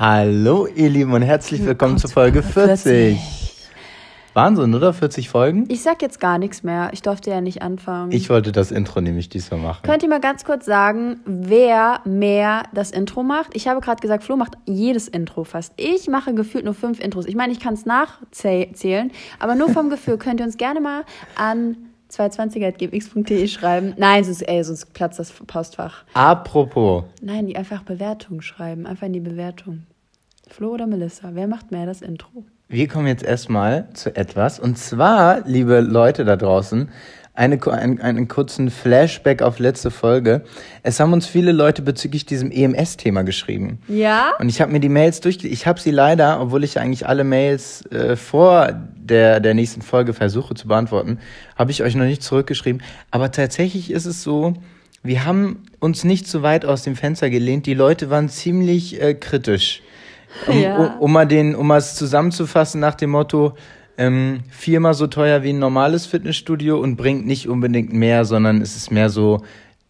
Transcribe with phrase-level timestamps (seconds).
[0.00, 3.18] Hallo ihr Lieben und herzlich willkommen zu Folge 40.
[3.18, 3.68] 40.
[4.32, 4.94] Wahnsinn, oder?
[4.94, 5.66] 40 Folgen?
[5.68, 6.88] Ich sag jetzt gar nichts mehr.
[6.94, 8.10] Ich durfte ja nicht anfangen.
[8.10, 9.82] Ich wollte das Intro nämlich diesmal machen.
[9.82, 13.50] Könnt ihr mal ganz kurz sagen, wer mehr das Intro macht?
[13.52, 15.74] Ich habe gerade gesagt, Flo macht jedes Intro fast.
[15.76, 17.26] Ich mache gefühlt nur fünf Intros.
[17.26, 21.04] Ich meine, ich kann es nachzählen, aber nur vom Gefühl könnt ihr uns gerne mal
[21.36, 21.76] an
[22.10, 23.92] 220.gmx.de schreiben.
[23.98, 26.04] Nein, sonst, ey, sonst platzt das Postfach.
[26.14, 27.04] Apropos.
[27.20, 28.86] Nein, die einfach Bewertung schreiben.
[28.86, 29.84] Einfach in die Bewertung.
[30.52, 32.44] Flo oder Melissa, wer macht mehr das Intro?
[32.68, 34.58] Wir kommen jetzt erstmal zu etwas.
[34.58, 36.88] Und zwar, liebe Leute da draußen,
[37.34, 40.42] eine, einen, einen kurzen Flashback auf letzte Folge.
[40.82, 43.78] Es haben uns viele Leute bezüglich diesem EMS-Thema geschrieben.
[43.86, 44.32] Ja?
[44.40, 45.54] Und ich habe mir die Mails durchgelesen.
[45.54, 50.14] Ich habe sie leider, obwohl ich eigentlich alle Mails äh, vor der, der nächsten Folge
[50.14, 51.20] versuche zu beantworten,
[51.56, 52.82] habe ich euch noch nicht zurückgeschrieben.
[53.12, 54.54] Aber tatsächlich ist es so,
[55.04, 57.66] wir haben uns nicht so weit aus dem Fenster gelehnt.
[57.66, 59.82] Die Leute waren ziemlich äh, kritisch.
[60.46, 60.76] Um, ja.
[60.76, 63.54] um, um, mal den, um mal es zusammenzufassen nach dem Motto,
[63.98, 68.76] ähm, viermal so teuer wie ein normales Fitnessstudio und bringt nicht unbedingt mehr, sondern es
[68.76, 69.42] ist mehr so,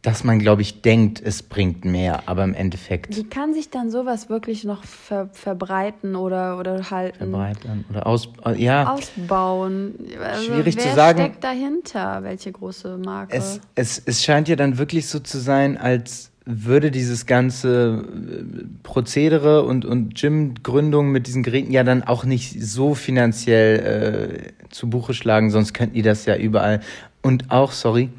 [0.03, 3.17] dass man, glaube ich, denkt, es bringt mehr, aber im Endeffekt.
[3.17, 7.19] Wie kann sich dann sowas wirklich noch ver verbreiten oder, oder halten?
[7.19, 8.91] Verbreiten oder aus, ja.
[8.91, 9.95] ausbauen?
[10.25, 11.19] Also schwierig zu sagen.
[11.19, 12.23] Wer steckt dahinter?
[12.23, 13.37] Welche große Marke?
[13.37, 18.65] Es, es, es scheint ja dann wirklich so zu sein, als würde dieses ganze äh,
[18.83, 24.91] Prozedere und, und Gym-Gründung mit diesen Geräten ja dann auch nicht so finanziell äh, zu
[24.91, 26.81] Buche schlagen, sonst könnten die das ja überall.
[27.23, 28.11] Und auch, sorry,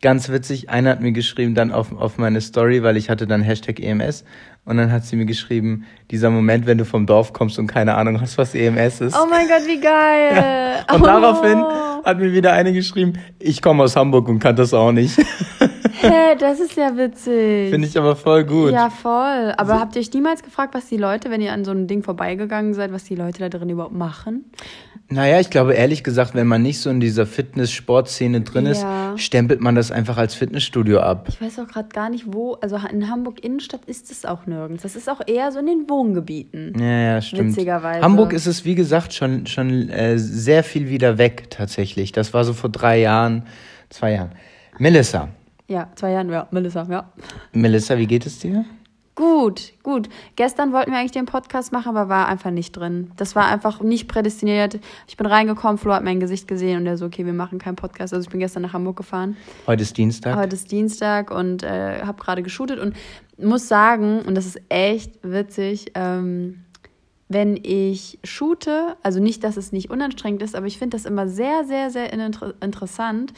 [0.00, 3.42] ganz witzig, einer hat mir geschrieben dann auf, auf meine Story, weil ich hatte dann
[3.42, 4.24] Hashtag EMS
[4.64, 7.94] und dann hat sie mir geschrieben, dieser Moment, wenn du vom Dorf kommst und keine
[7.94, 9.16] Ahnung hast, was EMS ist.
[9.16, 10.36] Oh mein Gott, wie geil.
[10.36, 10.62] Ja.
[10.94, 11.06] Und oh.
[11.06, 11.64] daraufhin
[12.04, 15.16] hat mir wieder eine geschrieben, ich komme aus Hamburg und kann das auch nicht.
[16.00, 17.70] Hä, das ist ja witzig.
[17.70, 18.72] Finde ich aber voll gut.
[18.72, 19.52] Ja, voll.
[19.56, 19.80] Aber so.
[19.80, 22.74] habt ihr euch niemals gefragt, was die Leute, wenn ihr an so einem Ding vorbeigegangen
[22.74, 24.46] seid, was die Leute da drin überhaupt machen?
[25.08, 29.16] Naja, ich glaube ehrlich gesagt, wenn man nicht so in dieser Fitness-Sportszene drin ist, ja.
[29.18, 31.26] stempelt man das einfach als Fitnessstudio ab.
[31.28, 32.54] Ich weiß auch gerade gar nicht, wo.
[32.54, 34.82] Also in Hamburg Innenstadt ist es auch nirgends.
[34.82, 36.74] Das ist auch eher so in den Wohngebieten.
[36.78, 37.50] Ja, ja, stimmt.
[37.50, 38.00] Witzigerweise.
[38.00, 42.12] Hamburg ist es, wie gesagt, schon, schon äh, sehr viel wieder weg tatsächlich.
[42.12, 43.42] Das war so vor drei Jahren,
[43.90, 44.30] zwei Jahren.
[44.78, 45.28] Melissa.
[45.68, 46.48] Ja, zwei Jahren, ja.
[46.50, 47.12] Melissa, ja.
[47.52, 48.64] Melissa, wie geht es dir?
[49.14, 50.08] Gut, gut.
[50.36, 53.12] Gestern wollten wir eigentlich den Podcast machen, aber war einfach nicht drin.
[53.18, 54.80] Das war einfach nicht prädestiniert.
[55.06, 57.76] Ich bin reingekommen, Flo hat mein Gesicht gesehen und er so, okay, wir machen keinen
[57.76, 58.14] Podcast.
[58.14, 59.36] Also ich bin gestern nach Hamburg gefahren.
[59.66, 60.36] Heute ist Dienstag.
[60.36, 62.96] Heute ist Dienstag und äh, habe gerade geshootet und
[63.36, 66.64] muss sagen, und das ist echt witzig, ähm,
[67.28, 71.28] wenn ich shoote, also nicht, dass es nicht unanstrengend ist, aber ich finde das immer
[71.28, 73.32] sehr, sehr, sehr inter interessant,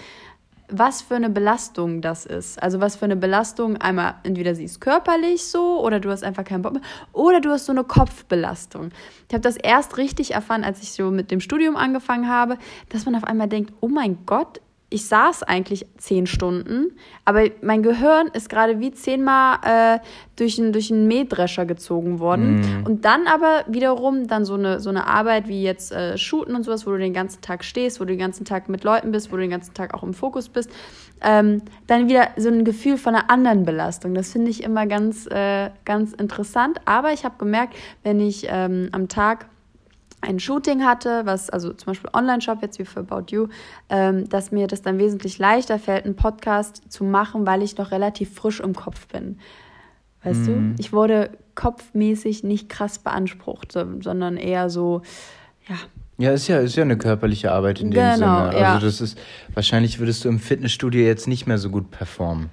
[0.69, 2.63] was für eine Belastung das ist.
[2.63, 6.45] Also was für eine Belastung, einmal entweder sie ist körperlich so oder du hast einfach
[6.45, 6.83] keinen Bock mehr
[7.13, 8.91] oder du hast so eine Kopfbelastung.
[9.29, 12.59] Ich habe das erst richtig erfahren, als ich so mit dem Studium angefangen habe,
[12.89, 14.61] dass man auf einmal denkt, oh mein Gott,
[14.95, 16.93] ich saß eigentlich zehn Stunden,
[17.25, 19.99] aber mein Gehirn ist gerade wie zehnmal äh,
[20.37, 22.61] durch, einen, durch einen Mähdrescher gezogen worden.
[22.61, 22.87] Mm.
[22.87, 26.63] Und dann aber wiederum dann so eine, so eine Arbeit wie jetzt äh, Shooten und
[26.63, 29.33] sowas, wo du den ganzen Tag stehst, wo du den ganzen Tag mit Leuten bist,
[29.33, 30.71] wo du den ganzen Tag auch im Fokus bist.
[31.21, 34.15] Ähm, dann wieder so ein Gefühl von einer anderen Belastung.
[34.15, 36.81] Das finde ich immer ganz, äh, ganz interessant.
[36.85, 39.47] Aber ich habe gemerkt, wenn ich ähm, am Tag
[40.25, 43.49] ein Shooting hatte, was also zum Beispiel Online-Shop jetzt wie für About You,
[43.89, 47.91] ähm, dass mir das dann wesentlich leichter fällt, einen Podcast zu machen, weil ich noch
[47.91, 49.39] relativ frisch im Kopf bin.
[50.23, 50.47] Weißt mm.
[50.47, 50.51] du?
[50.53, 50.75] Mhm.
[50.79, 55.03] Ich wurde kopfmäßig nicht krass beansprucht, sondern eher so,
[55.69, 55.77] ja.
[56.17, 58.29] Ja, ist ja, ist ja eine körperliche Arbeit in dem genau, Sinne.
[58.29, 58.79] Also ja.
[58.79, 59.19] das ist,
[59.53, 62.51] wahrscheinlich würdest du im Fitnessstudio jetzt nicht mehr so gut performen.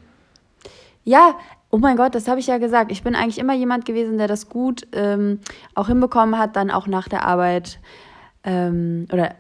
[1.04, 1.36] Ja,
[1.74, 2.92] Oh mein Gott, das habe ich ja gesagt.
[2.92, 5.40] Ich bin eigentlich immer jemand gewesen, der das gut ähm,
[5.74, 7.80] auch hinbekommen hat, dann auch nach der Arbeit
[8.44, 9.36] ähm, oder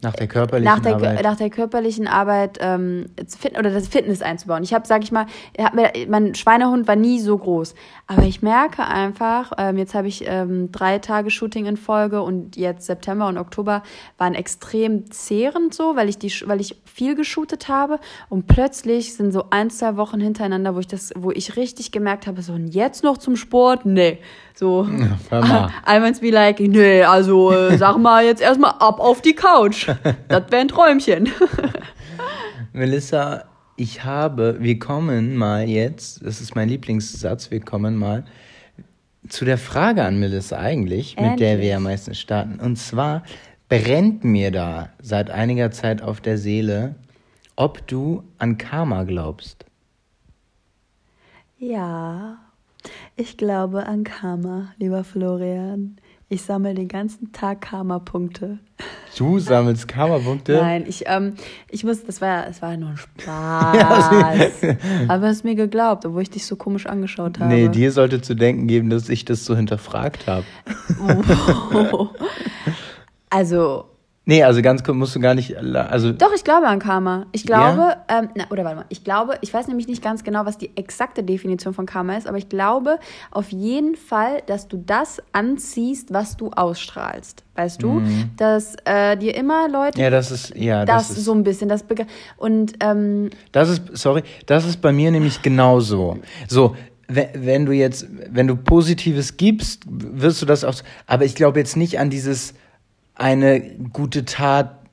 [0.00, 3.06] nach der körperlichen nach der, Arbeit, nach der körperlichen Arbeit ähm,
[3.58, 4.62] oder das Fitness einzubauen.
[4.62, 5.26] Ich habe, sag ich mal,
[5.58, 7.74] hab mir, mein Schweinehund war nie so groß,
[8.06, 12.56] aber ich merke einfach, ähm, jetzt habe ich ähm, drei Tage Shooting in Folge und
[12.56, 13.82] jetzt September und Oktober
[14.18, 17.98] waren extrem zehrend so, weil ich die, weil ich viel geshootet habe.
[18.28, 22.26] Und plötzlich sind so ein zwei Wochen hintereinander, wo ich das, wo ich richtig gemerkt
[22.26, 24.18] habe, so und jetzt noch zum Sport, nee,
[24.54, 24.86] so.
[25.30, 29.88] Ja, einmal be like, nee, also äh, sag mal jetzt erstmal ab auf die Couch.
[30.28, 31.30] das wäre ein Träumchen.
[32.72, 33.44] Melissa,
[33.76, 38.24] ich habe, wir kommen mal jetzt, das ist mein Lieblingssatz, wir kommen mal
[39.28, 41.30] zu der Frage an Melissa eigentlich, Endlich.
[41.30, 42.60] mit der wir ja meistens starten.
[42.60, 43.22] Und zwar
[43.68, 46.96] brennt mir da seit einiger Zeit auf der Seele,
[47.56, 49.64] ob du an Karma glaubst.
[51.58, 52.38] Ja.
[53.16, 55.96] Ich glaube an Karma, lieber Florian.
[56.34, 58.58] Ich sammle den ganzen Tag Karma-Punkte.
[59.16, 60.54] Du sammelst Karma-Punkte?
[60.60, 61.34] Nein, ich, ähm,
[61.70, 64.52] ich muss, das war, es war nur ein Spaß.
[65.06, 67.54] Aber es mir geglaubt, obwohl ich dich so komisch angeschaut habe.
[67.54, 70.44] Nee, dir sollte zu denken geben, dass ich das so hinterfragt habe.
[73.30, 73.84] also,
[74.26, 75.56] Nee, also ganz kurz musst du gar nicht.
[75.58, 77.26] Also Doch, ich glaube an Karma.
[77.32, 78.04] Ich glaube, ja?
[78.08, 80.74] ähm, na, oder warte mal, ich glaube, ich weiß nämlich nicht ganz genau, was die
[80.76, 82.98] exakte Definition von Karma ist, aber ich glaube
[83.30, 87.44] auf jeden Fall, dass du das anziehst, was du ausstrahlst.
[87.54, 88.00] Weißt du?
[88.00, 88.30] Mhm.
[88.38, 90.00] Dass äh, dir immer Leute.
[90.00, 91.68] Ja, das ist, ja, das, das ist, so ein bisschen.
[91.68, 91.84] Das
[92.38, 96.18] und ähm, das ist, sorry, das ist bei mir nämlich genauso.
[96.48, 96.74] So,
[97.06, 100.74] wenn du jetzt, wenn du Positives gibst, wirst du das auch.
[101.06, 102.54] Aber ich glaube jetzt nicht an dieses
[103.14, 103.60] eine
[103.92, 104.84] gute Tat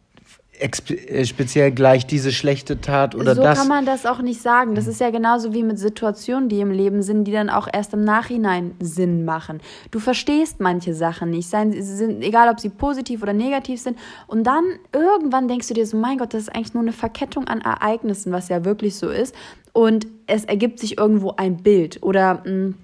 [0.62, 3.58] äh, speziell gleich diese schlechte Tat oder so das.
[3.58, 4.76] So kann man das auch nicht sagen.
[4.76, 7.96] Das ist ja genauso wie mit Situationen, die im Leben sind, die dann auch erst
[7.96, 9.60] im Nachhinein Sinn machen.
[9.90, 13.98] Du verstehst manche Sachen nicht, seien, sind, egal ob sie positiv oder negativ sind.
[14.28, 14.64] Und dann
[14.94, 18.32] irgendwann denkst du dir so, mein Gott, das ist eigentlich nur eine Verkettung an Ereignissen,
[18.32, 19.34] was ja wirklich so ist.
[19.74, 22.76] Und es ergibt sich irgendwo ein Bild oder mh, mm,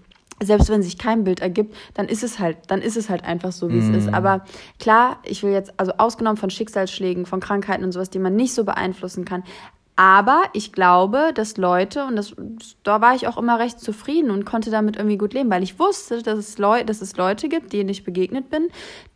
[0.41, 3.51] selbst wenn sich kein Bild ergibt, dann ist es halt, dann ist es halt einfach
[3.51, 3.89] so, wie mm.
[3.89, 4.07] es ist.
[4.07, 4.13] Mhm.
[4.13, 4.45] Aber
[4.79, 8.53] klar, ich will jetzt, also ausgenommen von Schicksalsschlägen, von Krankheiten und sowas, die man nicht
[8.53, 9.43] so beeinflussen kann.
[9.99, 12.35] Aber ich glaube, dass Leute, und das,
[12.83, 15.79] da war ich auch immer recht zufrieden und konnte damit irgendwie gut leben, weil ich
[15.79, 18.67] wusste, dass es, Leu dass es Leute gibt, denen ich begegnet bin,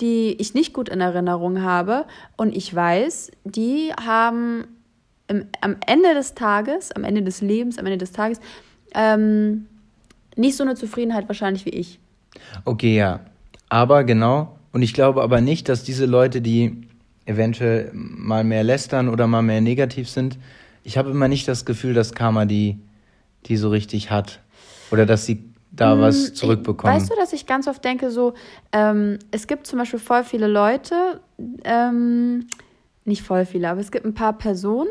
[0.02, 2.06] die ich nicht gut in Erinnerung habe.
[2.36, 4.66] Und ich weiß, die haben
[5.28, 8.40] im, am Ende des Tages, am Ende des Lebens, am Ende des Tages,
[8.96, 9.68] ähm,
[10.42, 12.00] nicht so eine Zufriedenheit wahrscheinlich wie ich.
[12.66, 13.22] Okay, ja.
[13.70, 14.58] Aber genau.
[14.74, 16.88] Und ich glaube aber nicht, dass diese Leute, die
[17.26, 20.38] eventuell mal mehr lästern oder mal mehr negativ sind,
[20.84, 22.80] ich habe immer nicht das Gefühl, dass Karma die,
[23.46, 24.40] die so richtig hat.
[24.92, 26.96] Oder dass sie da hm, was zurückbekommen.
[26.96, 28.34] Weißt du, dass ich ganz oft denke, so,
[28.72, 31.22] ähm, es gibt zum Beispiel voll viele Leute,
[31.64, 32.48] ähm,
[33.06, 34.90] nicht voll viele, aber es gibt ein paar Personen,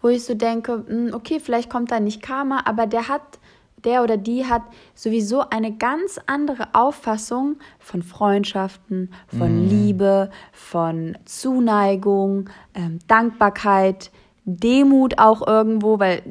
[0.00, 3.38] wo ich so denke, hm, okay, vielleicht kommt da nicht Karma, aber der hat
[3.84, 4.62] der oder die hat
[4.94, 9.68] sowieso eine ganz andere Auffassung von Freundschaften, von mm.
[9.68, 14.10] Liebe, von Zuneigung, ähm, Dankbarkeit,
[14.44, 16.22] Demut auch irgendwo, weil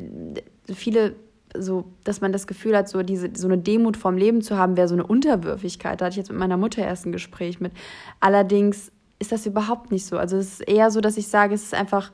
[0.73, 1.15] viele
[1.57, 4.77] so, dass man das Gefühl hat, so diese so eine Demut vom Leben zu haben,
[4.77, 5.99] wäre so eine Unterwürfigkeit.
[5.99, 7.73] Da hatte ich jetzt mit meiner Mutter erst ein Gespräch mit.
[8.19, 10.17] Allerdings ist das überhaupt nicht so.
[10.17, 12.11] Also es ist eher so, dass ich sage, es ist einfach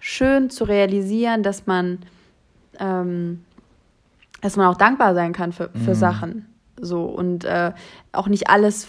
[0.00, 1.98] schön zu realisieren, dass man
[2.78, 3.44] ähm,
[4.40, 5.94] dass man auch dankbar sein kann für, für mhm.
[5.94, 6.46] Sachen.
[6.80, 7.72] So und äh,
[8.12, 8.86] auch nicht alles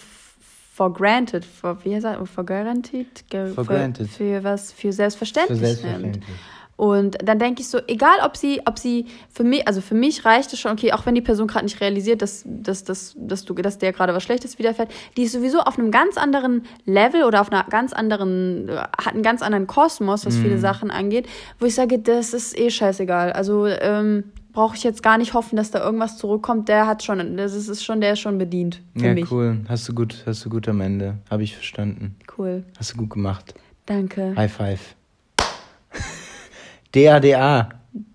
[0.72, 3.24] for granted, for, wie heißt das, for guaranteed?
[3.30, 4.08] For für, granted.
[4.08, 6.26] Für was, für selbstverständlich, für selbstverständlich.
[6.26, 6.38] nimmt.
[6.76, 10.24] Und dann denke ich so, egal ob sie, ob sie für mich, also für mich
[10.24, 13.44] reicht es schon, okay, auch wenn die Person gerade nicht realisiert, dass, dass, dass, dass,
[13.44, 17.22] du, dass der gerade was Schlechtes widerfährt, die ist sowieso auf einem ganz anderen Level
[17.22, 20.42] oder auf einer ganz anderen, hat einen ganz anderen Kosmos, was mm.
[20.42, 20.60] viele mhm.
[20.60, 21.28] Sachen angeht,
[21.60, 23.32] wo ich sage, das ist eh scheißegal.
[23.32, 26.68] Also ähm, brauche ich jetzt gar nicht hoffen, dass da irgendwas zurückkommt.
[26.68, 28.82] Der hat schon, das ist schon, der ist schon bedient.
[28.96, 29.30] Für ja, mich.
[29.30, 29.60] cool.
[29.68, 31.18] Hast du gut, hast du gut am Ende.
[31.30, 32.16] Habe ich verstanden.
[32.36, 32.64] Cool.
[32.78, 33.54] Hast du gut gemacht.
[33.86, 34.34] Danke.
[34.36, 34.94] High five.
[36.92, 37.70] DADA.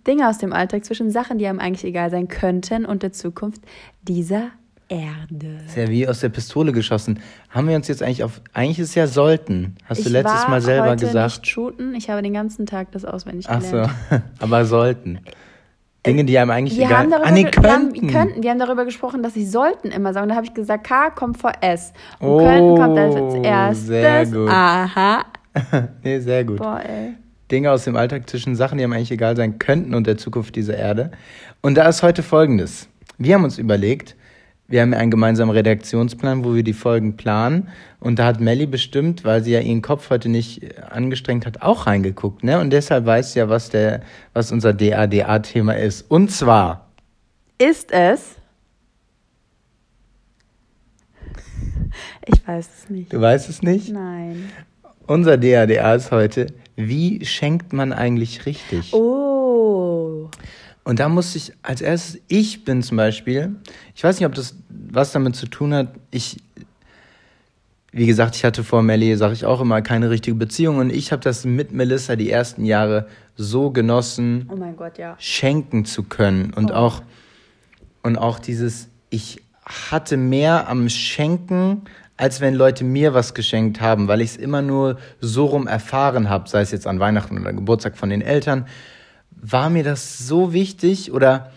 [0.08, 3.62] Dinge aus dem Alltag zwischen Sachen, die einem eigentlich egal sein könnten und der Zukunft
[4.02, 4.52] dieser
[4.90, 5.60] Erde.
[5.66, 7.20] Ist ja wie aus der Pistole geschossen.
[7.50, 8.42] Haben wir uns jetzt eigentlich auf.
[8.54, 9.76] Eigentlich ist ja sollten.
[9.86, 11.40] Hast ich du letztes Mal selber heute gesagt.
[11.40, 11.94] Nicht shooten.
[11.94, 13.92] Ich habe den ganzen Tag das auswendig gelernt.
[14.10, 15.20] Ach so, aber sollten.
[16.08, 17.64] Dinge, die einem eigentlich wir egal haben darüber, ah, nee, könnten.
[17.64, 18.44] Wir haben, könnten.
[18.44, 20.30] Wir haben darüber gesprochen, dass sie sollten immer sagen.
[20.30, 21.94] Da habe ich gesagt, K kommt vor S.
[22.20, 23.88] Und oh, könnten kommt als erstes.
[23.88, 24.50] Sehr gut.
[24.50, 25.26] Aha.
[26.04, 26.58] nee, sehr gut.
[26.58, 27.14] Boah, ey.
[27.52, 30.56] Dinge aus dem Alltag zwischen Sachen, die einem eigentlich egal sein könnten und der Zukunft
[30.56, 31.12] dieser Erde.
[31.62, 32.90] Und da ist heute folgendes.
[33.18, 34.17] Wir haben uns überlegt,
[34.68, 37.70] wir haben einen gemeinsamen Redaktionsplan, wo wir die Folgen planen.
[38.00, 41.88] Und da hat Melly bestimmt, weil sie ja ihren Kopf heute nicht angestrengt hat, auch
[41.88, 42.44] reingeguckt.
[42.44, 42.60] Ne?
[42.60, 44.02] Und deshalb weiß sie ja, was, der,
[44.34, 46.10] was unser DADA-Thema ist.
[46.12, 46.90] Und zwar
[47.58, 48.36] ist es.
[52.26, 53.14] Ich weiß es nicht.
[53.14, 53.90] Du weißt es nicht?
[53.90, 54.50] Nein.
[55.08, 58.94] Unser DADA ist heute, wie schenkt man eigentlich richtig?
[58.94, 59.48] Oh.
[60.88, 63.54] Und da muss ich als erstes, ich bin zum Beispiel,
[63.94, 66.38] ich weiß nicht, ob das was damit zu tun hat, ich,
[67.92, 71.12] wie gesagt, ich hatte vor Melly, sage ich auch immer, keine richtige Beziehung und ich
[71.12, 75.18] habe das mit Melissa die ersten Jahre so genossen, oh mein Gott, ja.
[75.20, 76.76] schenken zu können und oh.
[76.76, 77.02] auch
[78.02, 81.82] und auch dieses, ich hatte mehr am Schenken,
[82.16, 86.30] als wenn Leute mir was geschenkt haben, weil ich es immer nur so rum erfahren
[86.30, 88.68] habe, sei es jetzt an Weihnachten oder Geburtstag von den Eltern
[89.42, 91.52] war mir das so wichtig oder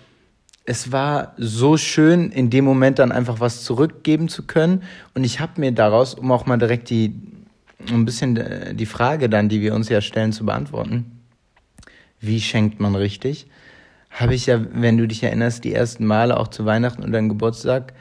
[0.65, 4.83] es war so schön, in dem Moment dann einfach was zurückgeben zu können.
[5.15, 7.15] Und ich habe mir daraus, um auch mal direkt die,
[7.89, 11.21] ein bisschen äh, die Frage dann, die wir uns ja stellen, zu beantworten,
[12.21, 13.47] wie schenkt man richtig,
[14.11, 17.29] habe ich ja, wenn du dich erinnerst, die ersten Male auch zu Weihnachten und deinem
[17.29, 17.95] Geburtstag,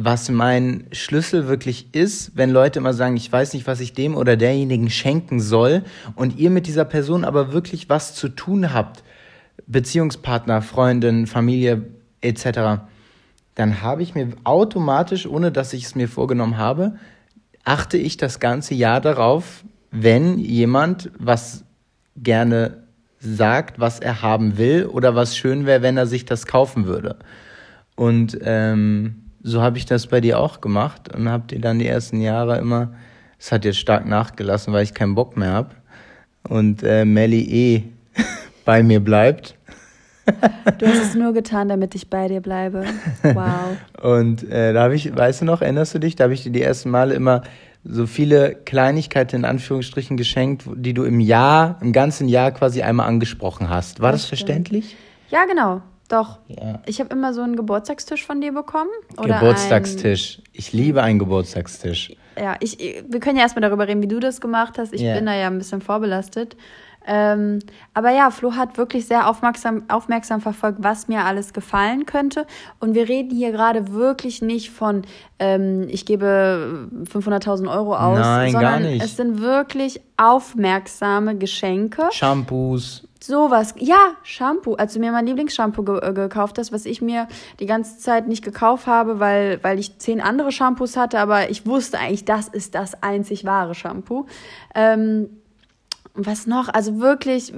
[0.00, 4.14] was mein Schlüssel wirklich ist, wenn Leute immer sagen, ich weiß nicht, was ich dem
[4.16, 5.82] oder derjenigen schenken soll
[6.14, 9.02] und ihr mit dieser Person aber wirklich was zu tun habt,
[9.66, 11.82] Beziehungspartner, Freundin, Familie
[12.20, 12.82] etc.,
[13.54, 16.94] dann habe ich mir automatisch, ohne dass ich es mir vorgenommen habe,
[17.64, 21.64] achte ich das ganze Jahr darauf, wenn jemand was
[22.16, 22.84] gerne
[23.18, 27.16] sagt, was er haben will oder was schön wäre, wenn er sich das kaufen würde.
[27.96, 31.86] Und ähm, so habe ich das bei dir auch gemacht und habe dir dann die
[31.86, 32.92] ersten Jahre immer,
[33.38, 35.70] es hat jetzt stark nachgelassen, weil ich keinen Bock mehr habe
[36.48, 37.82] und äh, Melly eh
[38.64, 39.54] bei mir bleibt.
[40.78, 42.84] Du hast es nur getan, damit ich bei dir bleibe.
[43.22, 43.78] Wow.
[44.02, 46.52] Und äh, da habe ich, weißt du noch, erinnerst du dich, da habe ich dir
[46.52, 47.40] die ersten Male immer
[47.82, 53.06] so viele Kleinigkeiten in Anführungsstrichen geschenkt, die du im Jahr, im ganzen Jahr quasi einmal
[53.06, 54.00] angesprochen hast.
[54.00, 54.96] War das, das verständlich?
[55.30, 55.80] Ja, genau.
[56.08, 56.38] Doch.
[56.48, 56.80] Ja.
[56.86, 58.90] Ich habe immer so einen Geburtstagstisch von dir bekommen.
[59.18, 60.40] Oder Geburtstagstisch.
[60.52, 62.14] Ich liebe einen Geburtstagstisch.
[62.40, 64.94] Ja, ich, wir können ja erstmal darüber reden, wie du das gemacht hast.
[64.94, 65.16] Ich yeah.
[65.16, 66.56] bin da ja ein bisschen vorbelastet.
[67.10, 67.60] Ähm,
[67.94, 72.46] aber ja, Flo hat wirklich sehr aufmerksam, aufmerksam verfolgt, was mir alles gefallen könnte.
[72.80, 75.02] Und wir reden hier gerade wirklich nicht von,
[75.38, 79.02] ähm, ich gebe 500.000 Euro aus, Nein, sondern gar nicht.
[79.02, 82.08] es sind wirklich aufmerksame Geschenke.
[82.10, 83.07] Shampoos.
[83.28, 83.74] Sowas.
[83.76, 84.76] Ja, Shampoo.
[84.76, 87.28] Als du mir mein Lieblingsshampoo ge äh, gekauft hast, was ich mir
[87.60, 91.66] die ganze Zeit nicht gekauft habe, weil, weil ich zehn andere Shampoos hatte, aber ich
[91.66, 94.24] wusste eigentlich, das ist das einzig wahre Shampoo.
[94.74, 95.28] Ähm,
[96.14, 96.70] was noch?
[96.70, 97.52] Also wirklich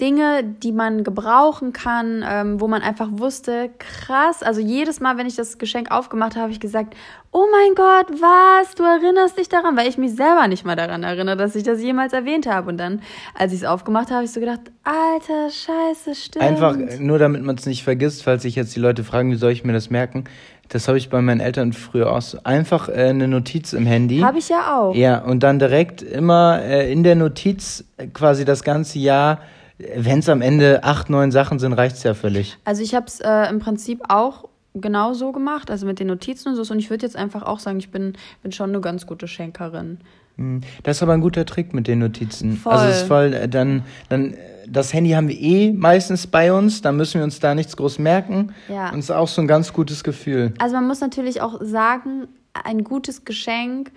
[0.00, 4.42] Dinge, die man gebrauchen kann, ähm, wo man einfach wusste, krass.
[4.42, 6.94] Also jedes Mal, wenn ich das Geschenk aufgemacht habe, habe ich gesagt,
[7.32, 8.74] oh mein Gott, was?
[8.74, 9.74] Du erinnerst dich daran?
[9.76, 12.68] Weil ich mich selber nicht mal daran erinnere, dass ich das jemals erwähnt habe.
[12.68, 13.00] Und dann,
[13.34, 16.44] als ich es aufgemacht habe, habe ich so gedacht, alter Scheiße, stimmt.
[16.44, 19.52] Einfach, nur damit man es nicht vergisst, falls sich jetzt die Leute fragen, wie soll
[19.52, 20.24] ich mir das merken?
[20.68, 22.38] Das habe ich bei meinen Eltern früher auch so.
[22.44, 24.18] Einfach äh, eine Notiz im Handy.
[24.18, 24.94] Habe ich ja auch.
[24.94, 29.40] Ja, und dann direkt immer äh, in der Notiz quasi das ganze Jahr
[29.78, 32.58] wenn es am Ende acht, neun Sachen sind, reicht es ja völlig.
[32.64, 36.50] Also ich habe es äh, im Prinzip auch genau so gemacht, also mit den Notizen
[36.50, 36.72] und so.
[36.72, 39.98] Und ich würde jetzt einfach auch sagen, ich bin, bin schon eine ganz gute Schenkerin.
[40.36, 40.60] Hm.
[40.82, 42.56] Das ist aber ein guter Trick mit den Notizen.
[42.56, 42.72] Voll.
[42.72, 44.34] Also es ist voll, äh, dann, dann,
[44.68, 47.98] das Handy haben wir eh meistens bei uns, dann müssen wir uns da nichts groß
[47.98, 48.54] merken.
[48.68, 48.90] Ja.
[48.90, 50.52] Und es ist auch so ein ganz gutes Gefühl.
[50.58, 52.28] Also man muss natürlich auch sagen,
[52.64, 53.92] ein gutes Geschenk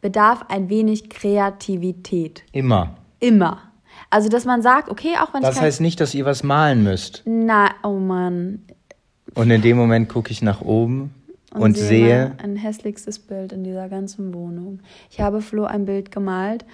[0.00, 2.42] bedarf ein wenig Kreativität.
[2.52, 2.96] Immer.
[3.20, 3.71] Immer.
[4.12, 5.56] Also, dass man sagt, okay, auch wenn das ich.
[5.56, 7.22] Das heißt nicht, dass ihr was malen müsst.
[7.24, 8.62] Na, oh Mann.
[9.34, 11.14] Und in dem Moment gucke ich nach oben
[11.54, 12.32] und, und sehe.
[12.42, 14.80] Ein hässlichstes Bild in dieser ganzen Wohnung.
[15.10, 16.66] Ich habe Flo ein Bild gemalt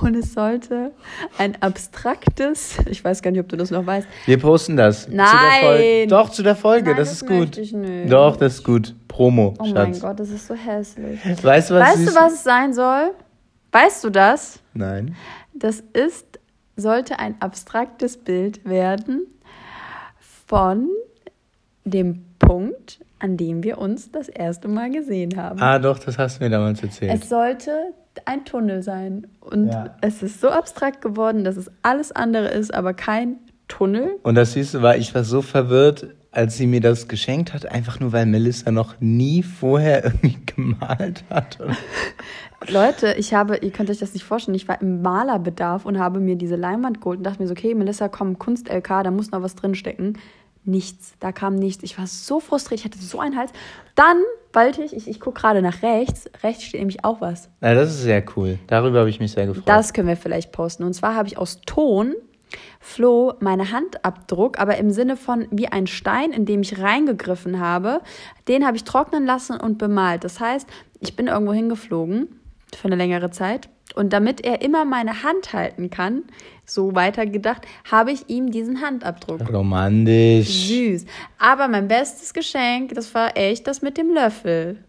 [0.00, 0.90] und es sollte
[1.38, 2.78] ein abstraktes.
[2.90, 4.08] Ich weiß gar nicht, ob du das noch weißt.
[4.26, 5.06] Wir posten das.
[5.06, 6.08] Nein.
[6.08, 6.90] Zu Doch, zu der Folge.
[6.90, 7.56] Nein, das, das ist gut.
[7.56, 8.10] Ich nicht.
[8.10, 8.96] Doch, das ist gut.
[9.06, 9.54] Promo.
[9.60, 9.74] Oh Schatz.
[9.74, 11.20] mein Gott, das ist so hässlich.
[11.24, 13.12] Weißt du, was, weißt du, was es sein soll?
[13.70, 14.58] Weißt du das?
[14.74, 15.14] Nein.
[15.52, 16.29] Das ist
[16.80, 19.26] sollte ein abstraktes Bild werden
[20.46, 20.88] von
[21.84, 25.60] dem Punkt, an dem wir uns das erste Mal gesehen haben.
[25.60, 27.22] Ah, doch, das hast du mir damals erzählt.
[27.22, 27.70] Es sollte
[28.24, 29.26] ein Tunnel sein.
[29.40, 29.94] Und ja.
[30.00, 33.36] es ist so abstrakt geworden, dass es alles andere ist, aber kein
[33.68, 34.18] Tunnel.
[34.22, 37.98] Und das Süße war, ich war so verwirrt, als sie mir das geschenkt hat, einfach
[37.98, 41.58] nur weil Melissa noch nie vorher irgendwie gemalt hat.
[42.68, 46.20] Leute, ich habe, ihr könnt euch das nicht vorstellen, ich war im Malerbedarf und habe
[46.20, 49.42] mir diese Leinwand geholt und dachte mir so, okay, Melissa, komm, Kunst-LK, da muss noch
[49.42, 50.18] was drinstecken.
[50.64, 51.82] Nichts, da kam nichts.
[51.82, 53.50] Ich war so frustriert, ich hatte so einen Hals.
[53.94, 54.18] Dann
[54.52, 57.48] wollte ich, ich, ich gucke gerade nach rechts, rechts steht nämlich auch was.
[57.62, 58.58] Ja, das ist sehr cool.
[58.66, 59.64] Darüber habe ich mich sehr gefreut.
[59.66, 60.84] Das können wir vielleicht posten.
[60.84, 62.14] Und zwar habe ich aus Ton
[62.82, 68.00] Flo meine Handabdruck, aber im Sinne von wie ein Stein, in dem ich reingegriffen habe,
[68.48, 70.24] den habe ich trocknen lassen und bemalt.
[70.24, 70.66] Das heißt,
[70.98, 72.40] ich bin irgendwo hingeflogen
[72.74, 76.22] für eine längere Zeit und damit er immer meine Hand halten kann,
[76.64, 79.40] so weitergedacht, habe ich ihm diesen Handabdruck.
[79.52, 80.68] Romantisch.
[80.68, 81.04] Süß.
[81.38, 84.84] Aber mein bestes Geschenk, das war echt das mit dem Löffel.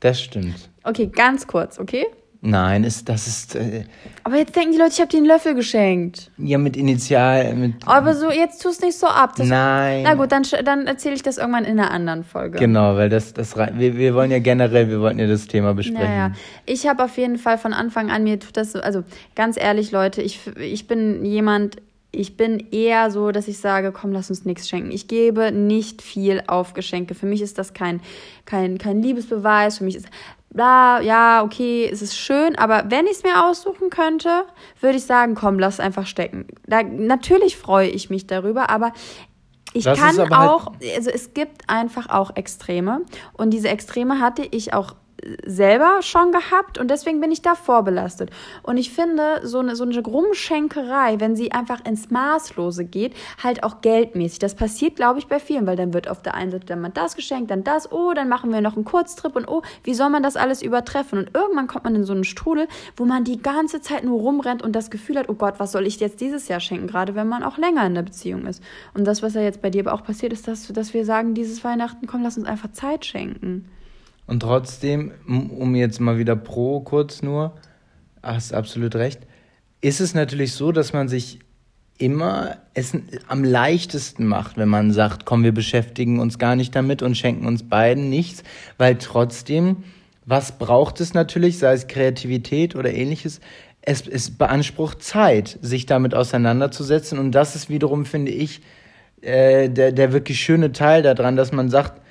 [0.00, 0.70] Das stimmt.
[0.84, 2.06] Okay, ganz kurz, okay?
[2.46, 3.56] Nein, ist, das ist.
[3.56, 3.84] Äh,
[4.22, 6.30] aber jetzt denken die Leute, ich habe dir einen Löffel geschenkt.
[6.38, 7.54] Ja, mit Initial.
[7.54, 9.34] Mit aber so, jetzt tust nicht so ab.
[9.38, 10.04] Nein.
[10.04, 12.58] Na gut, dann, dann erzähle ich das irgendwann in einer anderen Folge.
[12.58, 16.04] Genau, weil das, das wir, wir wollen ja generell, wir wollten ja das Thema besprechen.
[16.04, 16.32] Naja,
[16.66, 19.02] ich habe auf jeden Fall von Anfang an, mir tut das so, also
[19.34, 21.78] ganz ehrlich, Leute, ich, ich bin jemand,
[22.12, 24.90] ich bin eher so, dass ich sage, komm, lass uns nichts schenken.
[24.90, 27.14] Ich gebe nicht viel auf Geschenke.
[27.14, 28.00] Für mich ist das kein,
[28.46, 29.78] kein, kein Liebesbeweis.
[29.78, 30.06] Für mich ist,
[30.50, 34.44] bla, ja, okay, es ist schön, aber wenn ich es mir aussuchen könnte,
[34.80, 36.46] würde ich sagen, komm, lass einfach stecken.
[36.66, 38.92] Da, natürlich freue ich mich darüber, aber
[39.74, 43.02] ich Das kann halt- auch, also es gibt einfach auch Extreme
[43.34, 44.94] und diese Extreme hatte ich auch
[45.44, 48.30] selber schon gehabt und deswegen bin ich da vorbelastet.
[48.62, 53.62] Und ich finde, so eine, so eine Rumschenkerei, wenn sie einfach ins Maßlose geht, halt
[53.62, 54.38] auch geldmäßig.
[54.38, 56.90] Das passiert, glaube ich, bei vielen, weil dann wird auf der einen Seite dann mal
[56.90, 60.10] das geschenkt, dann das, oh, dann machen wir noch einen Kurztrip und oh, wie soll
[60.10, 61.18] man das alles übertreffen?
[61.18, 64.62] Und irgendwann kommt man in so einen Strudel, wo man die ganze Zeit nur rumrennt
[64.62, 67.28] und das Gefühl hat, oh Gott, was soll ich jetzt dieses Jahr schenken, gerade wenn
[67.28, 68.62] man auch länger in der Beziehung ist.
[68.94, 71.34] Und das, was ja jetzt bei dir aber auch passiert, ist, dass, dass wir sagen,
[71.34, 73.66] dieses Weihnachten, komm, lass uns einfach Zeit schenken.
[74.26, 77.54] Und trotzdem, um jetzt mal wieder pro kurz nur,
[78.22, 79.20] hast absolut recht,
[79.80, 81.38] ist es natürlich so, dass man sich
[81.98, 82.92] immer es
[83.28, 87.46] am leichtesten macht, wenn man sagt, komm, wir beschäftigen uns gar nicht damit und schenken
[87.46, 88.42] uns beiden nichts,
[88.78, 89.84] weil trotzdem,
[90.26, 93.40] was braucht es natürlich, sei es Kreativität oder ähnliches,
[93.80, 97.18] es, es beansprucht Zeit, sich damit auseinanderzusetzen.
[97.18, 98.60] Und das ist wiederum, finde ich,
[99.22, 102.02] äh, der, der wirklich schöne Teil daran, dass man sagt,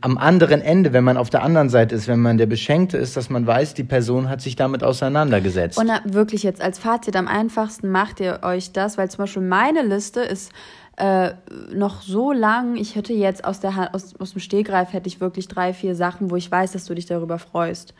[0.00, 3.16] am anderen Ende, wenn man auf der anderen Seite ist, wenn man der Beschenkte ist,
[3.16, 5.78] dass man weiß, die Person hat sich damit auseinandergesetzt.
[5.78, 9.82] Und wirklich jetzt als Fazit, am einfachsten macht ihr euch das, weil zum Beispiel meine
[9.82, 10.52] Liste ist
[10.98, 11.30] äh,
[11.74, 15.48] noch so lang, ich hätte jetzt aus, der, aus, aus dem Stehgreif hätte ich wirklich
[15.48, 17.94] drei, vier Sachen, wo ich weiß, dass du dich darüber freust.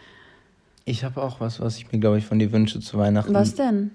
[0.84, 3.32] ich habe auch was, was ich mir, glaube ich, von dir wünsche zu Weihnachten.
[3.32, 3.92] Was denn?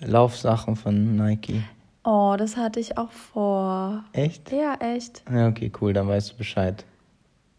[0.00, 1.62] Laufsachen von Nike.
[2.02, 4.04] Oh, das hatte ich auch vor.
[4.12, 4.50] Echt?
[4.52, 5.22] Ja, echt.
[5.30, 6.84] Ja, okay, cool, dann weißt du Bescheid.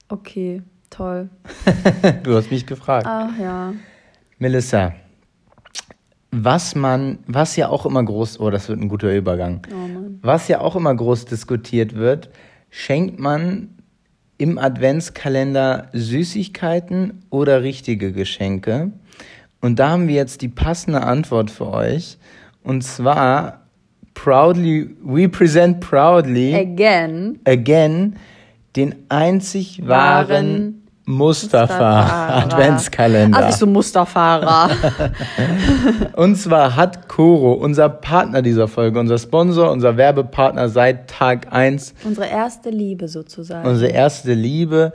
[0.10, 1.30] Okay, toll.
[2.24, 3.06] du hast mich gefragt.
[3.08, 3.74] Ach ja.
[4.40, 4.94] Melissa,
[6.32, 9.68] was man, was ja auch immer groß, oh, das wird ein guter Übergang.
[9.72, 10.20] Oh Mann.
[10.22, 12.30] Was ja auch immer groß diskutiert wird,
[12.70, 13.70] schenkt man
[14.38, 18.92] im Adventskalender Süßigkeiten oder richtige Geschenke?
[19.60, 22.18] Und da haben wir jetzt die passende Antwort für euch.
[22.64, 23.61] Und zwar,
[24.14, 27.40] proudly, we present proudly Again.
[27.46, 28.16] again
[28.76, 32.38] den einzig wahren Mustafa Mustafa.
[32.44, 33.38] Adventskalender.
[33.38, 34.70] Also ich so Musterfahrer.
[36.16, 41.96] Und zwar hat Koro, unser Partner dieser Folge, unser Sponsor, unser Werbepartner seit Tag 1,
[42.04, 43.68] Unsere erste Liebe sozusagen.
[43.68, 44.94] unsere erste Liebe,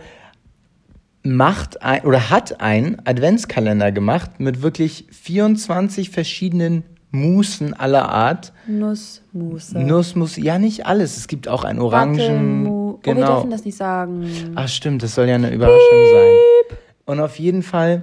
[1.23, 8.53] macht ein, oder hat einen Adventskalender gemacht mit wirklich 24 verschiedenen Musen aller Art.
[8.67, 9.79] Nussmusse.
[9.79, 11.17] Nussmus, ja nicht alles.
[11.17, 12.19] Es gibt auch ein Orangen.
[12.67, 13.35] Dattelmu- Oh, wir Genau.
[13.35, 14.27] dürfen das nicht sagen.
[14.55, 15.79] Ach stimmt, das soll ja eine Überraschung
[16.13, 16.77] sein.
[17.05, 18.03] Und auf jeden Fall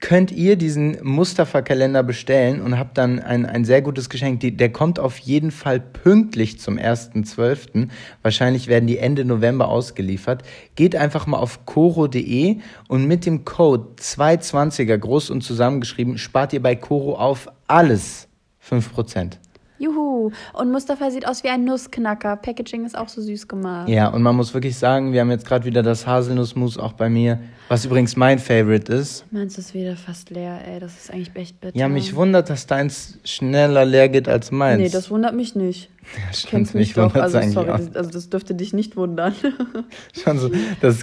[0.00, 4.40] könnt ihr diesen Mustafa-Kalender bestellen und habt dann ein, ein sehr gutes Geschenk.
[4.40, 7.88] Die, der kommt auf jeden Fall pünktlich zum 1.12.
[8.22, 10.42] Wahrscheinlich werden die Ende November ausgeliefert.
[10.76, 12.58] Geht einfach mal auf coro.de
[12.88, 18.28] und mit dem Code 220er groß und zusammengeschrieben spart ihr bei Coro auf alles
[18.68, 19.38] 5%.
[19.78, 20.30] Juhu.
[20.52, 22.36] Und Mustafa sieht aus wie ein Nussknacker.
[22.36, 23.88] Packaging ist auch so süß gemacht.
[23.88, 27.08] Ja, und man muss wirklich sagen, wir haben jetzt gerade wieder das Haselnussmus auch bei
[27.08, 27.38] mir,
[27.68, 29.24] was übrigens mein Favorite ist.
[29.32, 30.80] Es ist wieder fast leer, ey?
[30.80, 31.78] Das ist eigentlich echt bitter.
[31.78, 34.80] Ja, mich wundert, dass deins schneller leer geht als meins.
[34.80, 35.90] Nee, das wundert mich nicht.
[36.02, 37.14] ja, Du stimmt, kennst mich mich doch.
[37.14, 39.34] Also, sorry, das, also das dürfte dich nicht wundern.
[40.24, 41.02] Schon so, das,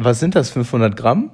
[0.00, 1.30] was sind das, 500 Gramm?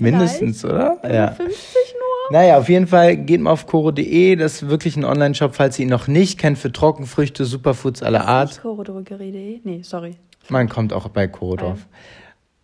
[0.00, 0.98] Mindestens, oder?
[1.04, 1.32] Ja.
[1.32, 1.99] 50 nur?
[2.30, 5.84] Naja, auf jeden Fall geht mal auf coro.de, das ist wirklich ein Online-Shop, falls ihr
[5.84, 8.60] ihn noch nicht kennt, für Trockenfrüchte, Superfoods aller Art.
[8.62, 9.60] Chorodrogerie.de?
[9.64, 10.14] Nee, sorry.
[10.48, 11.86] Man kommt auch bei Coro drauf.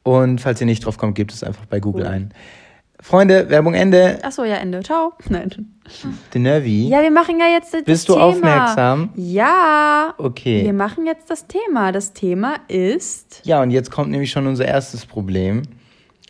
[0.04, 2.10] Und falls ihr nicht drauf kommt, gebt es einfach bei Google Cool.
[2.12, 2.34] ein.
[3.00, 4.18] Freunde, Werbung Ende.
[4.22, 4.80] Achso, ja, Ende.
[4.82, 5.12] Ciao.
[5.28, 5.50] Nein.
[6.32, 6.88] De Nervi.
[6.88, 8.24] Ja, wir machen ja jetzt das Bist du Thema.
[8.24, 9.10] aufmerksam?
[9.16, 10.14] Ja.
[10.16, 10.64] Okay.
[10.64, 11.92] Wir machen jetzt das Thema.
[11.92, 13.42] Das Thema ist.
[13.44, 15.62] Ja, und jetzt kommt nämlich schon unser erstes Problem.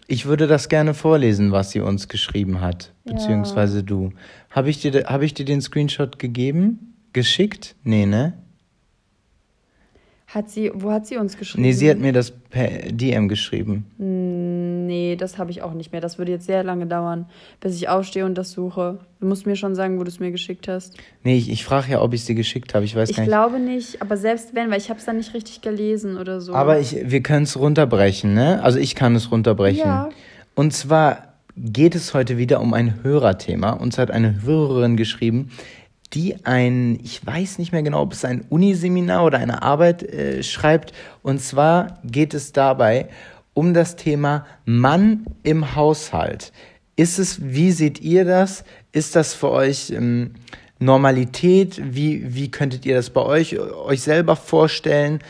[0.09, 3.13] Ich würde das gerne vorlesen, was sie uns geschrieben hat, Ja.
[3.13, 4.13] beziehungsweise du.
[4.51, 6.95] Habe ich, dir, hab ich dir den Screenshot gegeben?
[7.13, 7.75] Geschickt?
[7.83, 8.35] Nee, ne?
[10.29, 11.63] Hat sie, wo hat sie uns geschrieben?
[11.63, 13.87] Nee, sie hat mir das per DM geschrieben.
[15.07, 16.01] Nee, das habe ich auch nicht mehr.
[16.01, 17.27] Das würde jetzt sehr lange dauern,
[17.61, 18.99] bis ich aufstehe und das suche.
[19.21, 20.95] Du musst mir schon sagen, wo du es mir geschickt hast.
[21.23, 22.85] Nee, ich, ich frage ja, ob ich sie geschickt habe.
[22.85, 23.29] Ich weiß Ich gar nicht.
[23.31, 26.55] glaube nicht, aber selbst wenn, weil ich habe es dann nicht richtig gelesen oder so.
[26.55, 28.63] Aber ich, wir können es runterbrechen, ne?
[28.65, 29.87] Also ich kann es runterbrechen.
[29.87, 30.09] Ja.
[30.57, 33.71] Und zwar geht es heute wieder um ein Hörerthema.
[33.71, 35.51] Uns hat eine Hörerin geschrieben,
[36.15, 40.43] die ein, ich weiß nicht mehr genau, ob es ein Uniseminar oder eine Arbeit äh,
[40.43, 40.93] schreibt.
[41.23, 43.09] Und zwar geht es dabei
[43.57, 46.53] um das Thema Mann im Haushalt.
[46.95, 48.65] Ist es, wie seht ihr das?
[48.93, 50.35] Ist das für euch ähm,
[50.79, 51.81] Normalität?
[51.83, 55.21] Wie, wie könntet ihr das bei euch, euch selber vorstellen?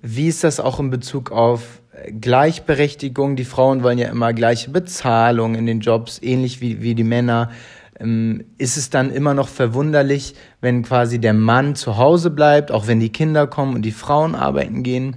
[0.00, 1.82] Wie ist das auch in Bezug auf
[2.20, 3.34] Gleichberechtigung?
[3.34, 7.50] Die Frauen wollen ja immer gleiche Bezahlung in den Jobs, ähnlich wie, wie die Männer.
[7.98, 12.86] Ähm, ist es dann immer noch verwunderlich, wenn quasi der Mann zu Hause bleibt, auch
[12.86, 15.16] wenn die Kinder kommen und die Frauen arbeiten gehen?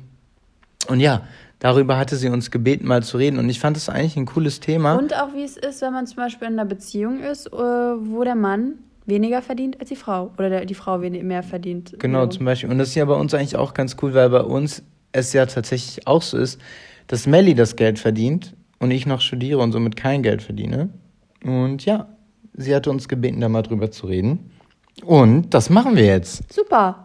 [0.88, 1.22] Und ja,
[1.60, 3.40] darüber hatte sie uns gebeten, mal zu reden.
[3.40, 4.96] Und ich fand es eigentlich ein cooles Thema.
[4.96, 8.24] Und auch wie es ist, wenn man zum Beispiel in einer Beziehung ist, äh, wo
[8.24, 11.96] der Mann weniger verdient als die Frau oder der, die Frau mehr verdient.
[12.00, 12.38] Genau, so.
[12.38, 12.70] zum Beispiel.
[12.70, 15.46] Und das ist ja bei uns eigentlich auch ganz cool, weil bei uns es ja
[15.46, 16.60] tatsächlich auch so ist,
[17.08, 20.90] dass Melly das Geld verdient und ich noch studiere und somit kein Geld verdiene.
[21.44, 22.08] Und ja,
[22.54, 24.52] sie hatte uns gebeten, da mal drüber zu reden.
[25.04, 26.52] Und das machen wir jetzt.
[26.52, 27.05] Super.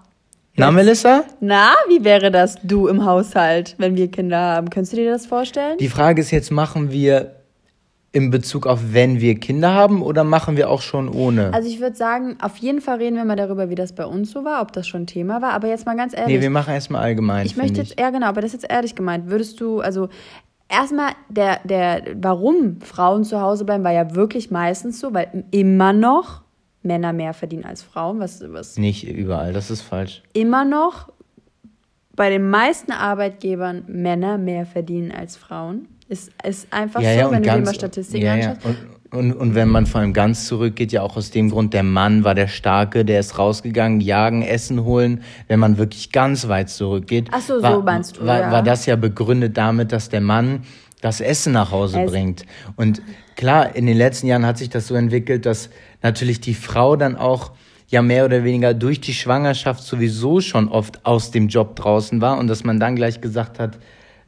[0.57, 1.25] Na, Melissa?
[1.41, 4.71] Na, wie wäre das du im Haushalt, wenn wir Kinder haben?
[4.71, 5.79] Könntest du dir das vorstellen?
[5.79, 7.37] Die Frage ist jetzt, machen wir
[8.13, 11.55] in Bezug auf, wenn wir Kinder haben oder machen wir auch schon ohne?
[11.55, 14.33] Also ich würde sagen, auf jeden Fall reden wir mal darüber, wie das bei uns
[14.33, 15.53] so war, ob das schon Thema war.
[15.53, 16.37] Aber jetzt mal ganz ehrlich.
[16.37, 17.47] Nee, wir machen erstmal allgemein.
[17.47, 19.31] Ich möchte jetzt, ja genau, aber das ist jetzt ehrlich gemeint.
[19.31, 20.09] Würdest du, also
[20.69, 25.93] erstmal der, der, warum Frauen zu Hause bleiben, war ja wirklich meistens so, weil immer
[25.93, 26.43] noch
[26.83, 28.21] Männer mehr verdienen als Frauen.
[28.21, 30.23] Was, was Nicht überall, das ist falsch.
[30.33, 31.13] Immer noch
[32.15, 35.89] bei den meisten Arbeitgebern Männer mehr verdienen als Frauen.
[36.09, 38.61] Ist, ist einfach ja, so, ja, wenn du ganz, dir mal Statistiken ja, anschaust.
[38.65, 38.77] Und,
[39.13, 42.25] und, und wenn man vor allem ganz zurückgeht, ja auch aus dem Grund, der Mann
[42.25, 45.23] war der Starke, der ist rausgegangen, jagen, Essen holen.
[45.49, 48.53] Wenn man wirklich ganz weit zurückgeht, Ach so, war, so meinst du, war, ja.
[48.53, 50.63] war das ja begründet damit, dass der Mann
[51.01, 52.45] das Essen nach Hause es bringt.
[52.77, 53.03] Und
[53.41, 55.71] klar, in den letzten Jahren hat sich das so entwickelt, dass
[56.03, 57.53] natürlich die Frau dann auch
[57.89, 62.37] ja mehr oder weniger durch die Schwangerschaft sowieso schon oft aus dem Job draußen war
[62.37, 63.79] und dass man dann gleich gesagt hat,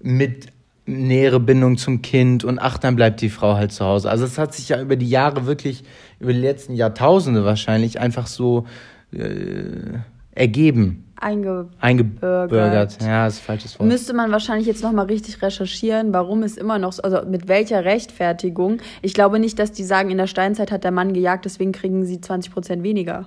[0.00, 0.46] mit
[0.86, 4.10] nähere Bindung zum Kind und ach, dann bleibt die Frau halt zu Hause.
[4.10, 5.84] Also es hat sich ja über die Jahre wirklich,
[6.18, 8.66] über die letzten Jahrtausende wahrscheinlich einfach so
[9.12, 9.98] äh,
[10.34, 11.11] ergeben.
[11.22, 11.72] Eingebürgert.
[11.80, 12.98] Eingebürgert.
[13.02, 13.88] Ja, das ist falsches Wort.
[13.88, 17.84] Müsste man wahrscheinlich jetzt nochmal richtig recherchieren, warum es immer noch so, also mit welcher
[17.84, 18.80] Rechtfertigung.
[19.02, 22.04] Ich glaube nicht, dass die sagen, in der Steinzeit hat der Mann gejagt, deswegen kriegen
[22.04, 23.26] sie 20 Prozent weniger.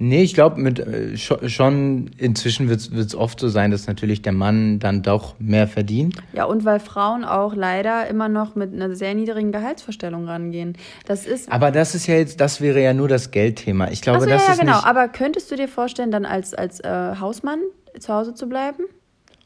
[0.00, 4.32] Nee, ich glaube, mit äh, schon inzwischen wird es oft so sein, dass natürlich der
[4.32, 6.14] Mann dann doch mehr verdient.
[6.32, 10.76] Ja, und weil Frauen auch leider immer noch mit einer sehr niedrigen Gehaltsvorstellung rangehen.
[11.06, 11.50] Das ist.
[11.50, 13.90] Aber das ist ja jetzt, das wäre ja nur das Geldthema.
[13.90, 14.76] Ich glaube, so, das ja, ja, ist genau.
[14.76, 14.86] nicht.
[14.86, 17.60] Aber könntest du dir vorstellen, dann als als äh, Hausmann
[17.98, 18.84] zu Hause zu bleiben?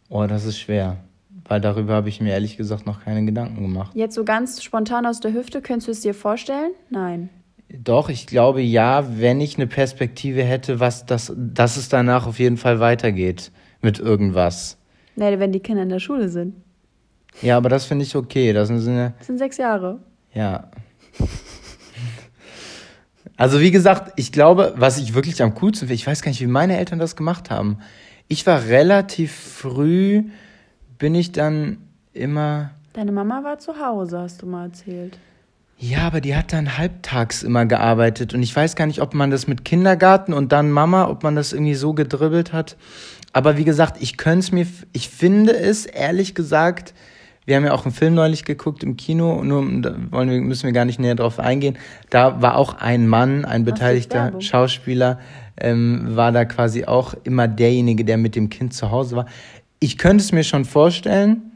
[0.08, 0.98] Oh, das ist schwer.
[1.48, 3.90] Weil darüber habe ich mir ehrlich gesagt noch keine Gedanken gemacht.
[3.96, 6.70] Jetzt so ganz spontan aus der Hüfte, könntest du es dir vorstellen?
[6.90, 7.28] Nein.
[7.68, 12.38] Doch, ich glaube ja, wenn ich eine Perspektive hätte, was das, dass es danach auf
[12.38, 14.78] jeden Fall weitergeht mit irgendwas.
[15.16, 16.54] Nee, wenn die Kinder in der Schule sind.
[17.40, 18.52] Ja, aber das finde ich okay.
[18.52, 19.98] Das sind, das sind sechs Jahre.
[20.32, 20.70] Ja.
[23.42, 26.40] Also wie gesagt, ich glaube, was ich wirklich am coolsten finde, ich weiß gar nicht,
[26.40, 27.78] wie meine Eltern das gemacht haben.
[28.28, 30.26] Ich war relativ früh,
[30.96, 31.78] bin ich dann
[32.12, 32.70] immer.
[32.92, 35.18] Deine Mama war zu Hause, hast du mal erzählt.
[35.76, 39.32] Ja, aber die hat dann halbtags immer gearbeitet und ich weiß gar nicht, ob man
[39.32, 42.76] das mit Kindergarten und dann Mama, ob man das irgendwie so gedribbelt hat.
[43.32, 46.94] Aber wie gesagt, ich könnte es mir, ich finde es ehrlich gesagt,
[47.44, 50.64] wir haben ja auch einen Film neulich geguckt im Kino, nur da wollen wir, müssen
[50.64, 51.76] wir gar nicht näher drauf eingehen.
[52.10, 55.18] Da war auch ein Mann, ein beteiligter Schauspieler,
[55.60, 59.26] ähm, war da quasi auch immer derjenige, der mit dem Kind zu Hause war.
[59.80, 61.52] Ich könnte es mir schon vorstellen,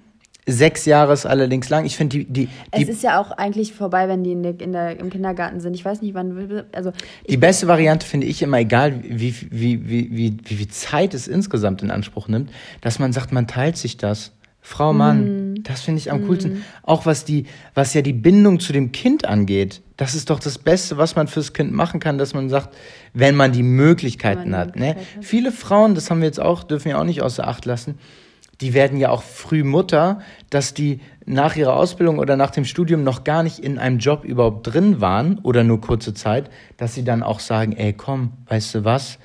[0.49, 1.87] Sechs Jahre ist allerdings lang.
[1.87, 2.83] Ich finde die, die, die.
[2.83, 5.75] Es ist ja auch eigentlich vorbei, wenn die in der, in der, im Kindergarten sind.
[5.75, 6.66] Ich weiß nicht, wann.
[6.72, 6.92] Also
[7.29, 11.14] die beste Variante finde ich immer, egal wie, wie, wie, wie, wie, wie viel Zeit
[11.14, 14.36] es insgesamt in Anspruch nimmt, dass man sagt, man teilt sich das.
[14.68, 15.62] Frau, Mann, mm.
[15.62, 16.26] das finde ich am mm.
[16.26, 16.64] coolsten.
[16.83, 19.81] Auch was die, was ja die Bindung zu dem Kind angeht.
[19.96, 22.76] Das ist doch das Beste, was man fürs Kind machen kann, dass man sagt,
[23.14, 24.76] wenn man die Möglichkeiten man hat.
[24.76, 24.96] Ne?
[25.20, 28.00] Viele Frauen, das haben wir jetzt auch, dürfen wir auch nicht außer Acht lassen,
[28.61, 30.18] die werden ja auch früh Mutter,
[30.50, 34.24] dass die nach ihrer Ausbildung oder nach dem Studium noch gar nicht in einem Job
[34.24, 38.74] überhaupt drin waren oder nur kurze Zeit, dass sie dann auch sagen, ey, komm, weißt
[38.74, 39.20] du was,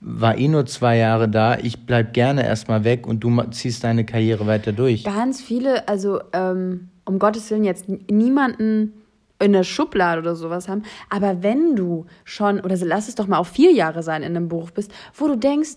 [0.00, 4.04] war eh nur zwei Jahre da, ich bleib gerne erstmal weg und du ziehst deine
[4.04, 5.04] Karriere weiter durch.
[5.04, 8.94] Ganz viele, also ähm, um Gottes Willen jetzt niemanden
[9.38, 13.38] in der Schublade oder sowas haben, aber wenn du schon, oder lass es doch mal
[13.38, 15.76] auch vier Jahre sein in einem Beruf bist, wo du denkst,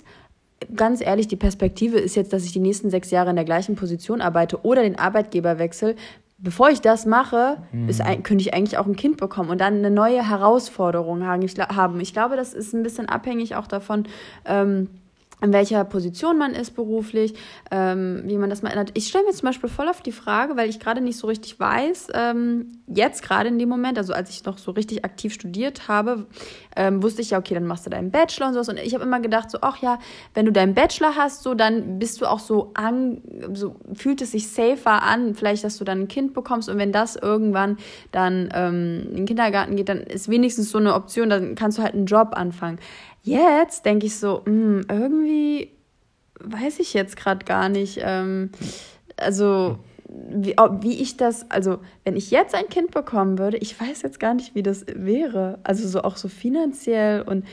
[0.75, 3.75] ganz ehrlich, die Perspektive ist jetzt, dass ich die nächsten sechs Jahre in der gleichen
[3.75, 5.95] Position arbeite oder den Arbeitgeber wechsle.
[6.37, 7.87] Bevor ich das mache, mhm.
[7.87, 11.41] ist, könnte ich eigentlich auch ein Kind bekommen und dann eine neue Herausforderung haben.
[12.01, 14.05] Ich, glaube, das ist ein bisschen abhängig auch davon,
[14.45, 14.89] ähm,
[15.43, 17.33] in welcher Position man ist beruflich,
[17.69, 18.91] ähm, wie man das mal ändert.
[18.93, 21.59] Ich stelle mir zum Beispiel voll auf die Frage, weil ich gerade nicht so richtig
[21.59, 25.87] weiß, ähm, jetzt gerade in dem Moment, also als ich noch so richtig aktiv studiert
[25.87, 26.27] habe,
[26.75, 28.69] ähm, wusste ich ja, okay, dann machst du deinen Bachelor und sowas.
[28.69, 29.99] Und ich habe immer gedacht, so, ach ja,
[30.33, 33.21] wenn du deinen Bachelor hast, so, dann bist du auch so an,
[33.53, 36.69] so fühlt es sich safer an, vielleicht, dass du dann ein Kind bekommst.
[36.69, 37.77] Und wenn das irgendwann
[38.11, 41.83] dann ähm, in den Kindergarten geht, dann ist wenigstens so eine Option, dann kannst du
[41.83, 42.79] halt einen Job anfangen.
[43.23, 45.71] Jetzt denke ich so, mh, hm, irgendwie
[46.39, 47.99] weiß ich jetzt gerade gar nicht.
[48.01, 48.51] Ähm,
[49.17, 54.01] also wie, wie ich das, also wenn ich jetzt ein Kind bekommen würde, ich weiß
[54.01, 55.59] jetzt gar nicht, wie das wäre.
[55.63, 57.45] Also so auch so finanziell und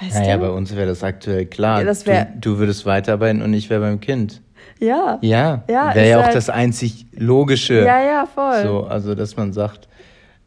[0.00, 0.42] weißt naja, du?
[0.42, 1.80] bei uns wäre das aktuell klar.
[1.80, 4.40] Ja, das wär, du, du würdest weiterarbeiten und ich wäre beim Kind.
[4.80, 5.18] Ja.
[5.22, 5.62] Ja.
[5.68, 7.84] ja wäre ja auch halt, das einzig Logische.
[7.84, 8.62] Ja, ja, voll.
[8.62, 9.88] So, also dass man sagt,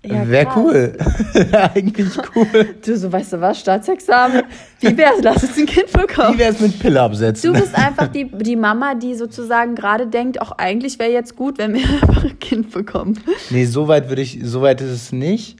[0.03, 0.97] ja, Wäre cool.
[1.51, 2.75] Eigentlich cool.
[2.83, 4.43] Du, so weißt du was, Staatsexamen.
[4.79, 5.21] Wie wär's?
[5.21, 6.33] Lass uns ein Kind bekommen.
[6.33, 7.53] Wie wär's mit Pille absetzen?
[7.53, 11.59] Du bist einfach die, die Mama, die sozusagen gerade denkt, auch eigentlich wäre jetzt gut,
[11.59, 13.19] wenn wir einfach ein Kind bekommen.
[13.51, 15.57] Nee, so weit würde ich, so weit ist es nicht.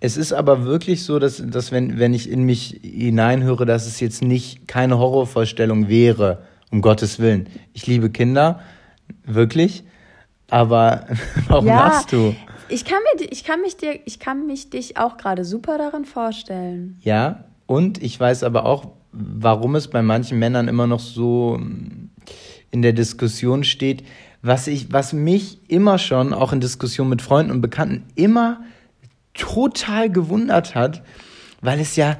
[0.00, 4.00] Es ist aber wirklich so, dass, dass wenn, wenn ich in mich hineinhöre, dass es
[4.00, 7.48] jetzt nicht keine Horrorvorstellung wäre, um Gottes Willen.
[7.74, 8.60] Ich liebe Kinder,
[9.24, 9.84] wirklich.
[10.50, 11.06] Aber
[11.48, 12.34] warum ja, lachst du?
[12.70, 16.04] Ich kann, mir, ich, kann mich dir, ich kann mich dich auch gerade super darin
[16.04, 16.98] vorstellen.
[17.00, 22.10] Ja, und ich weiß aber auch, warum es bei manchen Männern immer noch so hm,
[22.70, 24.04] in der Diskussion steht.
[24.42, 28.60] Was, ich, was mich immer schon, auch in Diskussionen mit Freunden und Bekannten, immer
[29.34, 31.02] total gewundert hat,
[31.60, 32.16] weil es ja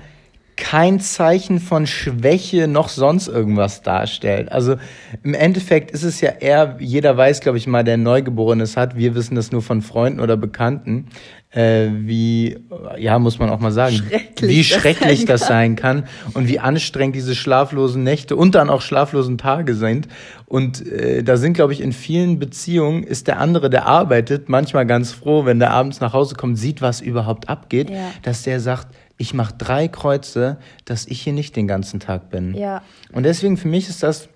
[0.58, 4.50] kein Zeichen von Schwäche noch sonst irgendwas darstellt.
[4.50, 4.76] Also
[5.22, 9.14] im Endeffekt ist es ja eher, jeder weiß, glaube ich mal, der Neugeborenes hat, wir
[9.14, 11.06] wissen das nur von Freunden oder Bekannten,
[11.50, 12.58] äh, wie,
[12.98, 16.48] ja, muss man auch mal sagen, schrecklich wie schrecklich das sein, das sein, kann und
[16.48, 20.08] wie anstrengend diese schlaflosen Nächte und dann auch schlaflosen Tage sind.
[20.44, 24.86] Und äh, da sind, glaube ich, in vielen Beziehungen ist der andere, der arbeitet, manchmal
[24.86, 28.10] ganz froh, wenn der abends nach Hause kommt, sieht, was überhaupt abgeht, ja.
[28.22, 28.88] dass der sagt,
[29.18, 32.54] ich mache drei Kreuze, dass ich hier nicht den ganzen Tag bin.
[32.54, 32.82] Ja.
[33.12, 34.28] Und deswegen für mich ist das,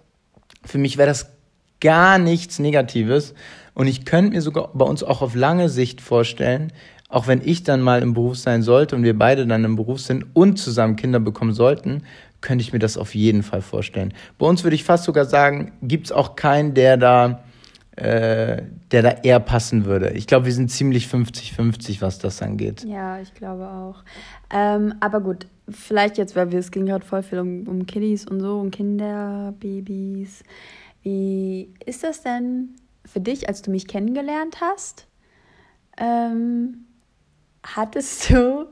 [0.64, 1.30] für mich wäre das
[1.80, 3.34] gar nichts Negatives.
[3.74, 6.72] Und ich könnte mir sogar bei uns auch auf lange Sicht vorstellen,
[7.08, 10.00] auch wenn ich dann mal im Beruf sein sollte und wir beide dann im Beruf
[10.00, 12.02] sind und zusammen Kinder bekommen sollten,
[12.40, 14.12] könnte ich mir das auf jeden Fall vorstellen.
[14.38, 17.44] Bei uns würde ich fast sogar sagen, gibt es auch keinen, der da
[17.96, 20.10] äh, der da eher passen würde.
[20.12, 22.84] Ich glaube, wir sind ziemlich 50-50, was das angeht.
[22.84, 24.02] Ja, ich glaube auch.
[24.50, 28.26] Ähm, aber gut, vielleicht jetzt, weil wir, es ging gerade voll viel um, um Kiddies
[28.26, 30.42] und so, um Kinder, Babys.
[31.02, 32.70] Wie ist das denn
[33.04, 35.06] für dich, als du mich kennengelernt hast?
[35.98, 36.86] Ähm,
[37.62, 38.66] hattest du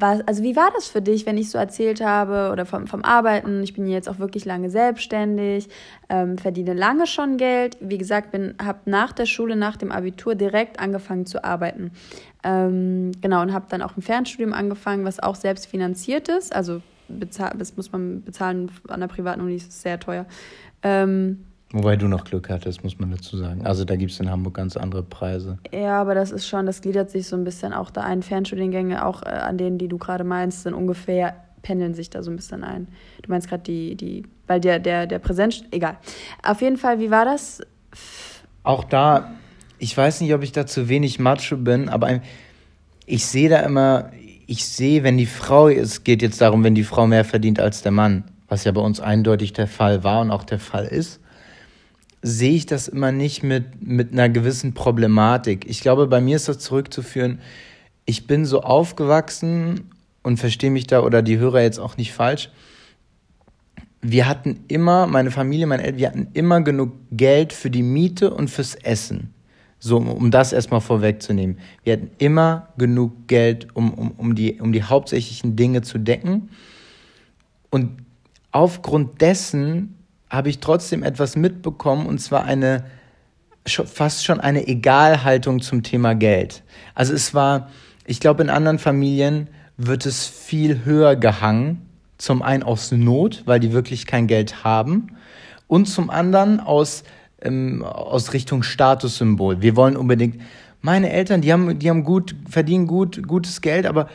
[0.00, 3.04] was, also wie war das für dich, wenn ich so erzählt habe oder vom, vom
[3.04, 3.62] Arbeiten?
[3.62, 5.68] Ich bin jetzt auch wirklich lange selbstständig,
[6.08, 7.76] ähm, verdiene lange schon Geld.
[7.80, 11.92] Wie gesagt, bin, habe nach der Schule, nach dem Abitur direkt angefangen zu arbeiten.
[12.42, 16.54] Ähm, genau, und habe dann auch ein Fernstudium angefangen, was auch selbst finanziert ist.
[16.54, 20.26] Also bezahl, das muss man bezahlen an der privaten Uni, ist sehr teuer.
[20.82, 23.64] Ähm, Wobei du noch Glück hattest, muss man dazu sagen.
[23.64, 25.58] Also da gibt es in Hamburg ganz andere Preise.
[25.72, 28.22] Ja, aber das ist schon, das gliedert sich so ein bisschen auch da ein.
[28.22, 32.30] Fernstudiengänge, auch äh, an denen, die du gerade meinst, sind ungefähr, pendeln sich da so
[32.30, 32.88] ein bisschen ein.
[33.22, 35.96] Du meinst gerade die, die, weil der, der, der Präsenz, egal.
[36.42, 37.60] Auf jeden Fall, wie war das?
[38.64, 39.30] Auch da,
[39.78, 42.20] ich weiß nicht, ob ich da zu wenig Macho bin, aber
[43.06, 44.10] ich sehe da immer,
[44.48, 47.82] ich sehe, wenn die Frau, es geht jetzt darum, wenn die Frau mehr verdient als
[47.82, 51.19] der Mann, was ja bei uns eindeutig der Fall war und auch der Fall ist
[52.22, 55.68] sehe ich das immer nicht mit, mit einer gewissen Problematik.
[55.68, 57.40] Ich glaube, bei mir ist das zurückzuführen,
[58.04, 59.90] ich bin so aufgewachsen
[60.22, 62.50] und verstehe mich da oder die Hörer jetzt auch nicht falsch.
[64.02, 68.32] Wir hatten immer, meine Familie, meine Eltern, wir hatten immer genug Geld für die Miete
[68.32, 69.34] und fürs Essen.
[69.78, 71.58] So, um das erstmal vorwegzunehmen.
[71.84, 76.50] Wir hatten immer genug Geld, um, um, um, die, um die hauptsächlichen Dinge zu decken.
[77.70, 78.02] Und
[78.52, 79.96] aufgrund dessen
[80.30, 82.84] habe ich trotzdem etwas mitbekommen und zwar eine
[83.66, 86.62] fast schon eine Egalhaltung zum Thema Geld.
[86.94, 87.68] Also es war,
[88.06, 91.86] ich glaube, in anderen Familien wird es viel höher gehangen.
[92.16, 95.16] Zum einen aus Not, weil die wirklich kein Geld haben,
[95.68, 97.04] und zum anderen aus,
[97.40, 99.62] ähm, aus Richtung Statussymbol.
[99.62, 100.40] Wir wollen unbedingt,
[100.82, 104.08] meine Eltern, die haben, die haben gut, verdienen gut, gutes Geld, aber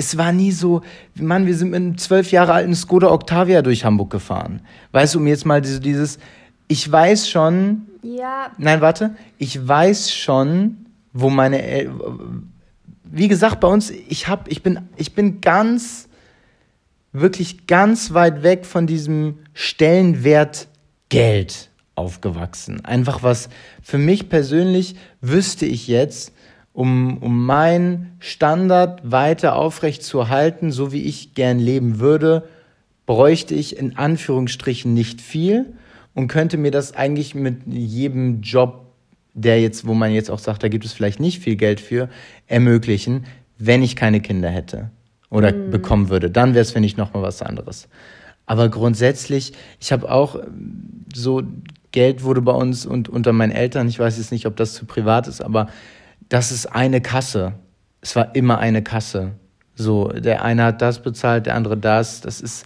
[0.00, 0.80] es war nie so,
[1.14, 4.62] Mann, wir sind mit einem zwölf Jahre alten Skoda Octavia durch Hamburg gefahren.
[4.92, 6.18] Weißt du, um jetzt mal dieses, dieses
[6.68, 7.82] ich weiß schon.
[8.02, 8.50] Ja.
[8.56, 9.14] Nein, warte.
[9.36, 11.90] Ich weiß schon, wo meine El
[13.04, 16.08] Wie gesagt, bei uns, ich hab, ich bin, ich bin ganz
[17.12, 20.68] wirklich ganz weit weg von diesem Stellenwert
[21.10, 22.82] Geld aufgewachsen.
[22.86, 23.50] Einfach was
[23.82, 26.32] für mich persönlich wüsste ich jetzt,
[26.72, 32.48] um, um meinen Standard weiter aufrecht zu halten, so wie ich gern leben würde,
[33.06, 35.74] bräuchte ich in Anführungsstrichen nicht viel
[36.14, 38.86] und könnte mir das eigentlich mit jedem Job,
[39.34, 42.08] der jetzt, wo man jetzt auch sagt, da gibt es vielleicht nicht viel Geld für,
[42.46, 43.26] ermöglichen,
[43.58, 44.90] wenn ich keine Kinder hätte
[45.28, 45.70] oder mhm.
[45.70, 46.30] bekommen würde.
[46.30, 47.88] Dann wäre es, finde ich, nochmal was anderes.
[48.46, 50.40] Aber grundsätzlich, ich habe auch
[51.14, 51.42] so,
[51.92, 54.86] Geld wurde bei uns und unter meinen Eltern, ich weiß jetzt nicht, ob das zu
[54.86, 55.68] privat ist, aber
[56.30, 57.52] das ist eine Kasse.
[58.00, 59.32] Es war immer eine Kasse.
[59.74, 62.22] So, der eine hat das bezahlt, der andere das.
[62.22, 62.64] Das ist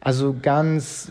[0.00, 1.10] also ganz,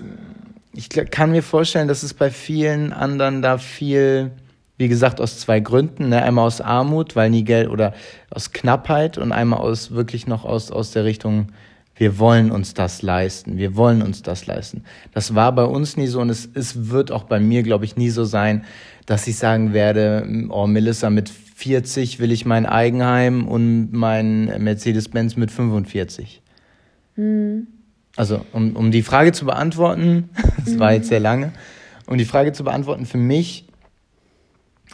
[0.74, 4.32] ich kann mir vorstellen, dass es bei vielen anderen da viel,
[4.78, 6.10] wie gesagt, aus zwei Gründen.
[6.10, 6.22] Ne?
[6.22, 7.94] Einmal aus Armut, weil nie Geld oder
[8.30, 11.48] aus Knappheit und einmal aus wirklich noch aus, aus der Richtung,
[11.96, 14.84] wir wollen uns das leisten, wir wollen uns das leisten.
[15.14, 17.96] Das war bei uns nie so und es, es wird auch bei mir, glaube ich,
[17.96, 18.66] nie so sein,
[19.06, 25.38] dass ich sagen werde, oh Melissa, mit 40 will ich mein Eigenheim und mein Mercedes-Benz
[25.38, 26.42] mit 45.
[27.16, 27.68] Hm.
[28.18, 30.30] Also, um, um die Frage zu beantworten,
[30.66, 31.54] das war jetzt sehr lange,
[32.08, 33.68] um die Frage zu beantworten für mich,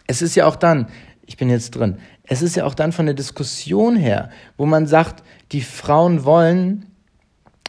[0.05, 0.87] es ist ja auch dann,
[1.25, 4.85] ich bin jetzt drin, es ist ja auch dann von der Diskussion her, wo man
[4.85, 6.85] sagt, die Frauen wollen,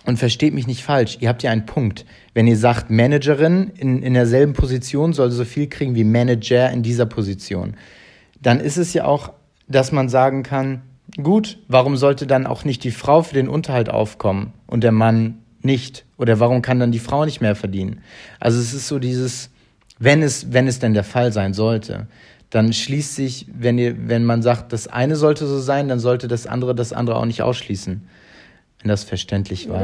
[0.04, 2.04] und versteht mich nicht falsch, ihr habt ja einen Punkt.
[2.34, 6.82] Wenn ihr sagt, Managerin in, in derselben Position soll so viel kriegen wie Manager in
[6.82, 7.76] dieser Position
[8.42, 9.32] dann ist es ja auch,
[9.68, 10.82] dass man sagen kann,
[11.22, 15.38] gut, warum sollte dann auch nicht die Frau für den Unterhalt aufkommen und der Mann
[15.62, 16.04] nicht?
[16.18, 18.00] Oder warum kann dann die Frau nicht mehr verdienen?
[18.40, 19.50] Also es ist so dieses,
[19.98, 22.08] wenn es, wenn es denn der Fall sein sollte,
[22.50, 26.28] dann schließt sich, wenn ihr, wenn man sagt, das eine sollte so sein, dann sollte
[26.28, 28.06] das andere das andere auch nicht ausschließen.
[28.80, 29.76] Wenn das verständlich war.
[29.76, 29.82] Ja,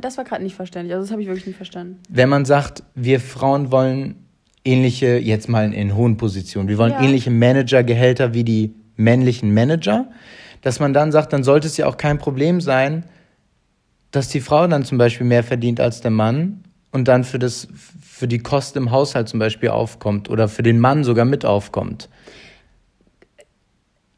[0.00, 0.92] das war gerade nicht verständlich.
[0.92, 2.00] Also das habe ich wirklich nicht verstanden.
[2.08, 4.16] Wenn man sagt, wir Frauen wollen
[4.64, 7.02] ähnliche, jetzt mal in hohen Positionen, wir wollen ja.
[7.02, 10.08] ähnliche Managergehälter wie die männlichen Manager,
[10.62, 13.04] dass man dann sagt, dann sollte es ja auch kein Problem sein,
[14.10, 17.68] dass die Frau dann zum Beispiel mehr verdient als der Mann und dann für, das,
[18.02, 22.08] für die Kosten im Haushalt zum Beispiel aufkommt oder für den Mann sogar mit aufkommt.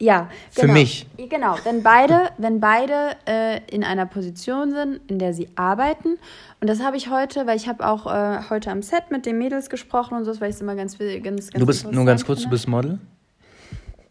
[0.02, 0.66] Ja, genau.
[0.66, 1.06] Für mich.
[1.16, 6.18] Genau, wenn beide, wenn beide äh, in einer Position sind, in der sie arbeiten.
[6.60, 9.38] Und das habe ich heute, weil ich habe auch äh, heute am Set mit den
[9.38, 12.26] Mädels gesprochen und so, weil ich es immer ganz, ganz, ganz Du bist nur ganz
[12.26, 12.50] kurz, finde.
[12.50, 12.98] du bist Model?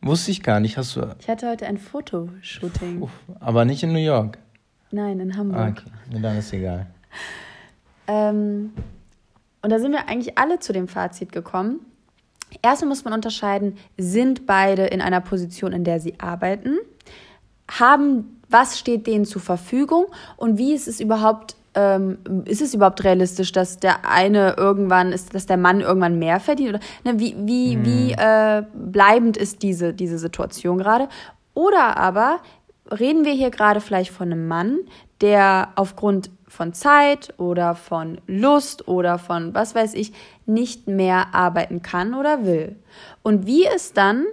[0.02, 1.14] Wusste ich gar nicht, hast du.
[1.20, 3.10] Ich hatte heute ein Fotoshooting.
[3.42, 4.38] aber nicht in New York.
[4.92, 5.60] Nein, in Hamburg.
[5.60, 6.88] Ah, okay, nee, dann ist egal.
[8.08, 8.72] Ähm,
[9.62, 11.82] und da sind wir eigentlich alle zu dem Fazit gekommen,
[12.62, 16.78] Erstmal muss man unterscheiden, sind beide in einer Position, in der sie arbeiten?
[17.70, 20.06] Haben, was steht denen zur Verfügung?
[20.38, 25.34] Und wie ist es überhaupt, ähm, ist es überhaupt realistisch, dass der eine irgendwann ist,
[25.34, 26.70] dass der Mann irgendwann mehr verdient?
[26.70, 27.86] Oder ne, wie, wie, hm.
[27.86, 31.10] wie äh, bleibend ist diese, diese Situation gerade?
[31.54, 32.40] Oder aber
[32.92, 34.80] reden wir hier gerade vielleicht von einem Mann,
[35.22, 40.12] der aufgrund von Zeit oder von Lust oder von was weiß ich
[40.46, 42.76] nicht mehr arbeiten kann oder will.
[43.24, 44.26] Und wie es dann,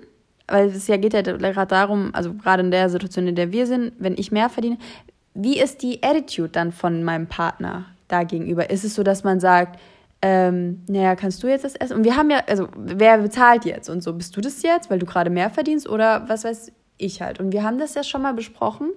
[0.49, 3.67] weil es ja geht ja gerade darum, also gerade in der Situation, in der wir
[3.67, 4.79] sind, wenn ich mehr verdiene,
[5.35, 8.69] wie ist die Attitude dann von meinem Partner da gegenüber?
[8.69, 9.79] Ist es so, dass man sagt,
[10.21, 11.99] ähm, naja, kannst du jetzt das essen?
[11.99, 14.99] Und wir haben ja, also wer bezahlt jetzt und so, bist du das jetzt, weil
[14.99, 17.39] du gerade mehr verdienst oder was weiß ich halt?
[17.39, 18.91] Und wir haben das ja schon mal besprochen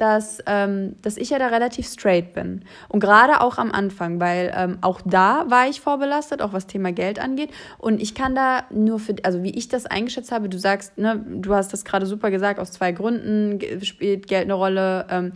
[0.00, 2.62] dass, ähm, dass ich ja da relativ straight bin.
[2.88, 6.92] Und gerade auch am Anfang, weil ähm, auch da war ich vorbelastet, auch was Thema
[6.92, 7.50] Geld angeht.
[7.78, 11.24] Und ich kann da nur für, also wie ich das eingeschätzt habe, du sagst, ne,
[11.28, 15.06] du hast das gerade super gesagt, aus zwei Gründen spielt Geld eine Rolle.
[15.10, 15.32] Ähm,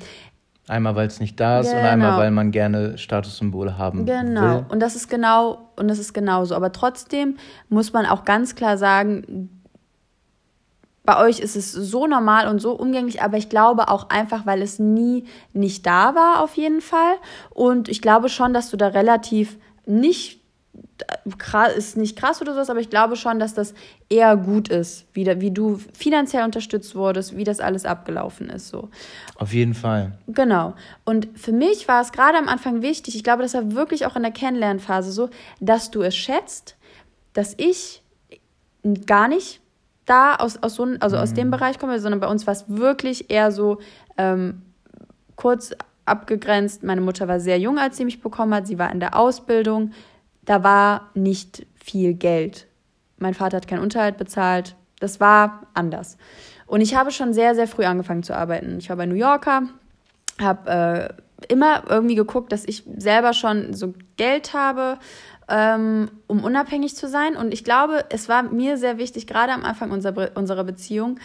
[0.66, 1.80] Einmal, weil es nicht da ist genau.
[1.80, 4.16] und einmal, weil man gerne Statussymbole haben genau.
[4.16, 4.24] will.
[4.24, 4.64] Genau.
[4.70, 6.54] Und das ist genau, und das ist genauso.
[6.54, 7.36] Aber trotzdem
[7.68, 9.50] muss man auch ganz klar sagen,
[11.04, 14.62] bei euch ist es so normal und so umgänglich, aber ich glaube auch einfach, weil
[14.62, 17.16] es nie nicht da war, auf jeden Fall.
[17.50, 20.40] Und ich glaube schon, dass du da relativ nicht
[21.38, 23.74] krass, ist nicht krass oder sowas, aber ich glaube schon, dass das
[24.08, 28.68] eher gut ist, wie, wie du finanziell unterstützt wurdest, wie das alles abgelaufen ist.
[28.68, 28.88] So.
[29.36, 30.12] Auf jeden Fall.
[30.26, 30.74] Genau.
[31.04, 34.16] Und für mich war es gerade am Anfang wichtig, ich glaube, das war wirklich auch
[34.16, 35.28] in der Kennenlernphase so,
[35.60, 36.76] dass du es schätzt,
[37.34, 38.02] dass ich
[39.06, 39.60] gar nicht
[40.06, 41.22] da aus, aus, so, also mhm.
[41.22, 41.52] aus dem mhm.
[41.52, 43.78] Bereich komme, sondern bei uns war es wirklich eher so
[44.16, 44.62] ähm,
[45.36, 45.74] kurz
[46.04, 46.82] abgegrenzt.
[46.82, 48.66] Meine Mutter war sehr jung, als sie mich bekommen hat.
[48.66, 49.92] Sie war in der Ausbildung.
[50.44, 52.66] Da war nicht viel Geld.
[53.18, 54.76] Mein Vater hat keinen Unterhalt bezahlt.
[55.00, 56.18] Das war anders.
[56.66, 58.78] Und ich habe schon sehr, sehr früh angefangen zu arbeiten.
[58.78, 59.64] Ich war bei New Yorker,
[60.40, 64.98] habe äh, immer irgendwie geguckt, dass ich selber schon so Geld habe,
[65.48, 67.36] ähm, um unabhängig zu sein.
[67.36, 71.18] Und ich glaube, es war mir sehr wichtig, gerade am Anfang unserer, unserer Beziehung,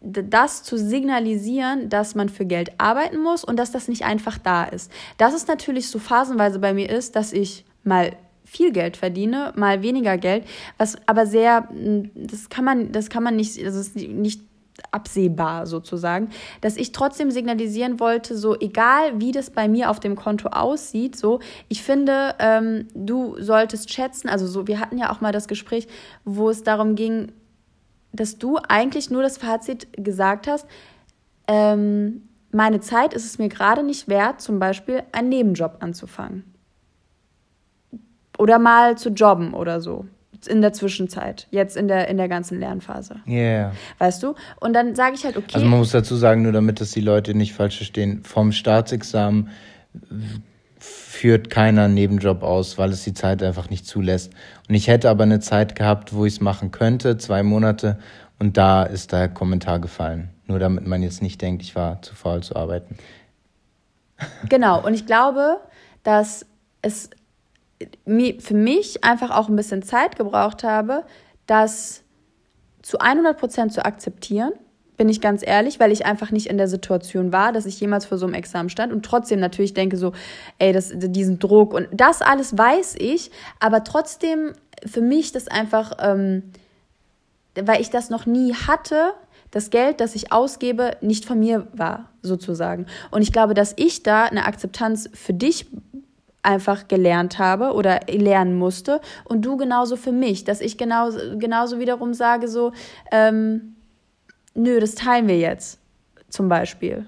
[0.00, 4.64] das zu signalisieren, dass man für Geld arbeiten muss und dass das nicht einfach da
[4.64, 4.90] ist.
[5.16, 9.82] Dass es natürlich so phasenweise bei mir ist, dass ich mal viel Geld verdiene, mal
[9.82, 10.44] weniger Geld,
[10.76, 11.68] was aber sehr,
[12.14, 14.42] das kann man, das kann man nicht, das ist nicht
[14.90, 16.30] absehbar sozusagen,
[16.60, 21.16] dass ich trotzdem signalisieren wollte, so egal wie das bei mir auf dem Konto aussieht,
[21.16, 25.48] so ich finde, ähm, du solltest schätzen, also so, wir hatten ja auch mal das
[25.48, 25.88] Gespräch,
[26.24, 27.32] wo es darum ging,
[28.12, 30.66] dass du eigentlich nur das Fazit gesagt hast,
[31.46, 36.44] ähm, meine Zeit ist es mir gerade nicht wert, zum Beispiel einen Nebenjob anzufangen.
[38.38, 40.06] Oder mal zu jobben oder so
[40.46, 43.16] in der Zwischenzeit, jetzt in der, in der ganzen Lernphase.
[43.26, 43.34] Ja.
[43.34, 43.72] Yeah.
[43.98, 44.34] Weißt du?
[44.60, 45.54] Und dann sage ich halt, okay.
[45.54, 49.50] Also man muss dazu sagen, nur damit das die Leute nicht falsch verstehen, vom Staatsexamen
[50.78, 54.32] führt keiner einen Nebenjob aus, weil es die Zeit einfach nicht zulässt.
[54.68, 57.98] Und ich hätte aber eine Zeit gehabt, wo ich es machen könnte, zwei Monate,
[58.38, 60.30] und da ist der Kommentar gefallen.
[60.48, 62.96] Nur damit man jetzt nicht denkt, ich war zu faul zu arbeiten.
[64.48, 65.58] Genau, und ich glaube,
[66.02, 66.44] dass
[66.80, 67.10] es
[68.06, 71.04] für mich einfach auch ein bisschen Zeit gebraucht habe,
[71.46, 72.02] das
[72.82, 74.52] zu 100 Prozent zu akzeptieren,
[74.96, 78.04] bin ich ganz ehrlich, weil ich einfach nicht in der Situation war, dass ich jemals
[78.04, 80.12] vor so einem Examen stand und trotzdem natürlich denke so,
[80.58, 84.52] ey, das, diesen Druck und das alles weiß ich, aber trotzdem
[84.84, 86.52] für mich das einfach, ähm,
[87.54, 89.14] weil ich das noch nie hatte,
[89.50, 92.86] das Geld, das ich ausgebe, nicht von mir war, sozusagen.
[93.10, 95.66] Und ich glaube, dass ich da eine Akzeptanz für dich
[96.42, 101.78] einfach gelernt habe oder lernen musste und du genauso für mich, dass ich genauso, genauso
[101.78, 102.72] wiederum sage so,
[103.12, 103.76] ähm,
[104.54, 105.78] nö, das teilen wir jetzt
[106.28, 107.06] zum Beispiel.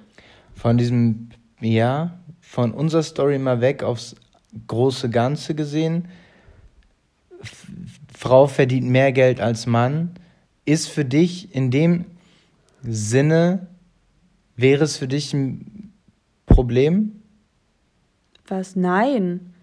[0.54, 1.30] Von diesem,
[1.60, 4.14] ja, von unserer Story mal weg aufs
[4.68, 6.08] große Ganze gesehen,
[8.16, 10.10] Frau verdient mehr Geld als Mann,
[10.64, 12.06] ist für dich in dem
[12.82, 13.66] Sinne,
[14.56, 15.92] wäre es für dich ein
[16.46, 17.23] Problem?
[18.48, 18.76] Was?
[18.76, 19.54] Nein.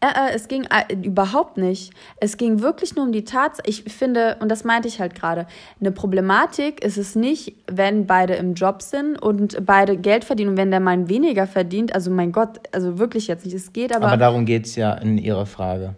[0.00, 1.92] Äh, äh, es ging äh, überhaupt nicht.
[2.16, 3.68] Es ging wirklich nur um die Tatsache.
[3.68, 5.46] Ich finde, und das meinte ich halt gerade,
[5.80, 10.56] eine Problematik ist es nicht, wenn beide im Job sind und beide Geld verdienen und
[10.56, 11.94] wenn der Mann weniger verdient.
[11.94, 13.54] Also mein Gott, also wirklich jetzt nicht.
[13.54, 14.06] Es geht aber.
[14.06, 15.94] Aber darum geht es ja in Ihrer Frage.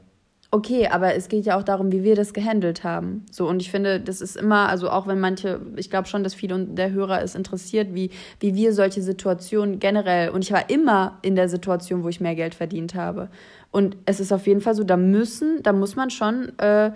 [0.54, 3.26] Okay, aber es geht ja auch darum, wie wir das gehandelt haben.
[3.32, 6.32] So, und ich finde, das ist immer, also auch wenn manche, ich glaube schon, dass
[6.32, 11.18] viele der Hörer es interessiert, wie, wie wir solche Situationen generell, und ich war immer
[11.22, 13.30] in der Situation, wo ich mehr Geld verdient habe.
[13.72, 16.92] Und es ist auf jeden Fall so, da müssen, da muss man schon, äh,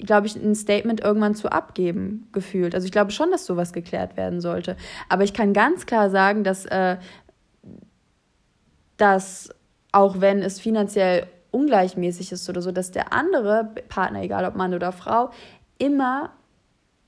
[0.00, 2.74] glaube ich, ein Statement irgendwann zu abgeben, gefühlt.
[2.74, 4.76] Also ich glaube schon, dass sowas geklärt werden sollte.
[5.08, 6.96] Aber ich kann ganz klar sagen, dass, äh,
[8.96, 9.50] dass
[9.92, 14.74] auch wenn es finanziell ungleichmäßig ist oder so, dass der andere Partner, egal ob Mann
[14.74, 15.30] oder Frau,
[15.78, 16.30] immer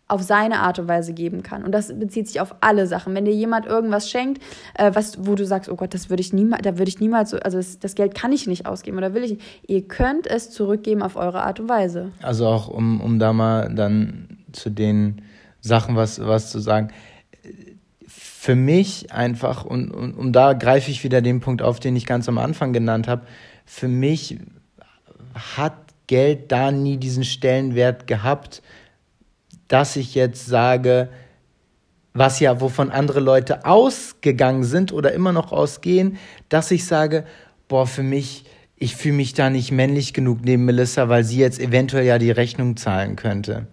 [0.09, 1.65] auf seine Art und Weise geben kann.
[1.65, 3.13] Und das bezieht sich auf alle Sachen.
[3.15, 4.41] Wenn dir jemand irgendwas schenkt,
[4.75, 7.31] äh, was, wo du sagst, oh Gott, das würde ich niemals, da würde ich niemals
[7.31, 9.43] so, also das, das, Geld kann ich nicht ausgeben oder will ich nicht.
[9.67, 12.13] Ihr könnt es zurückgeben auf eure Art und Weise.
[12.23, 15.23] Also auch, um, um da mal dann zu den
[15.61, 16.91] Sachen was, was zu sagen.
[18.07, 22.07] Für mich einfach, und, und, und da greife ich wieder den Punkt auf, den ich
[22.07, 23.23] ganz am Anfang genannt habe,
[23.67, 24.39] für mich
[25.35, 25.75] hat
[26.07, 28.63] Geld da nie diesen Stellenwert gehabt,
[29.69, 31.09] dass ich jetzt sage,
[32.15, 36.17] was ja, wovon andere Leute ausgegangen sind oder immer noch ausgehen,
[36.49, 37.25] dass ich sage,
[37.69, 38.45] boah, für mich,
[38.77, 42.31] ich fühle mich da nicht männlich genug neben Melissa, weil sie jetzt eventuell ja die
[42.31, 43.67] Rechnung zahlen könnte.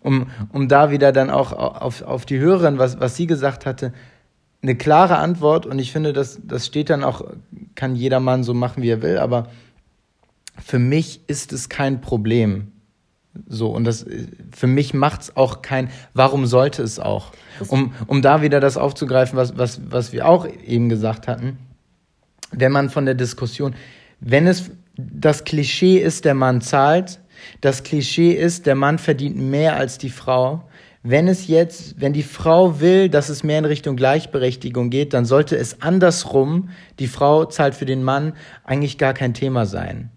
[0.00, 3.92] Um, um da wieder dann auch auf, auf die Hörerin, was, was sie gesagt hatte,
[4.62, 7.22] eine klare Antwort und ich finde, das, das steht dann auch,
[7.74, 9.48] kann jeder Mann so machen, wie er will, aber
[10.62, 12.72] für mich ist es kein Problem.
[13.48, 14.06] So, und das,
[14.52, 17.32] für mich macht es auch kein, warum sollte es auch?
[17.68, 21.58] Um, um da wieder das aufzugreifen, was, was, was wir auch eben gesagt hatten,
[22.52, 23.74] wenn man von der Diskussion,
[24.20, 27.20] wenn es das Klischee ist, der Mann zahlt,
[27.60, 30.68] das Klischee ist, der Mann verdient mehr als die Frau,
[31.06, 35.26] wenn es jetzt, wenn die Frau will, dass es mehr in Richtung Gleichberechtigung geht, dann
[35.26, 38.32] sollte es andersrum, die Frau zahlt für den Mann,
[38.64, 40.10] eigentlich gar kein Thema sein.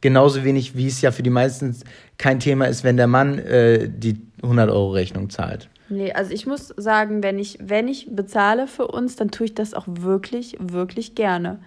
[0.00, 1.76] Genauso wenig, wie es ja für die meisten
[2.18, 5.68] kein Thema ist, wenn der Mann äh, die 100-Euro-Rechnung zahlt.
[5.88, 9.54] Nee, also ich muss sagen, wenn ich, wenn ich bezahle für uns, dann tue ich
[9.54, 11.60] das auch wirklich, wirklich gerne.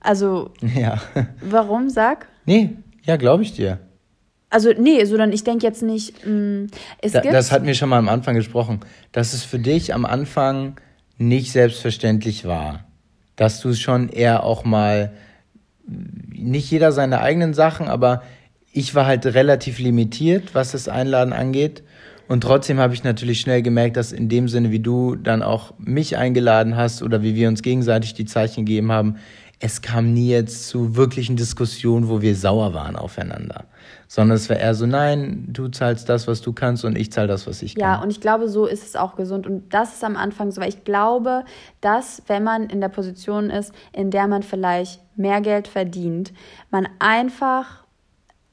[0.00, 0.50] Also.
[0.74, 0.98] Ja.
[1.42, 2.26] Warum, sag?
[2.46, 2.70] Nee,
[3.02, 3.80] ja, glaube ich dir.
[4.50, 6.66] Also nee, sondern ich denke jetzt nicht, mh, mm,
[7.02, 7.34] es da, gibt...
[7.34, 8.80] Das hatten wir schon mal am Anfang gesprochen,
[9.12, 10.76] dass es für dich am Anfang
[11.18, 12.84] nicht selbstverständlich war.
[13.36, 15.12] dass du schon eher auch mal,
[15.86, 18.22] nicht jeder seine eigenen Sachen, aber
[18.72, 21.84] ich war halt relativ limitiert, was das Einladen angeht.
[22.26, 25.72] Und trotzdem habe ich natürlich schnell gemerkt, dass in dem Sinne, wie du dann auch
[25.78, 29.16] mich eingeladen hast oder wie wir uns gegenseitig die Zeichen gegeben haben,
[29.60, 33.64] es kam nie jetzt zu wirklichen Diskussionen, wo wir sauer waren aufeinander.
[34.06, 37.26] Sondern es war eher so, nein, du zahlst das, was du kannst und ich zahle
[37.26, 37.80] das, was ich kann.
[37.80, 39.46] Ja, und ich glaube, so ist es auch gesund.
[39.46, 41.44] Und das ist am Anfang so, weil ich glaube,
[41.80, 46.32] dass wenn man in der Position ist, in der man vielleicht mehr Geld verdient,
[46.70, 47.84] man einfach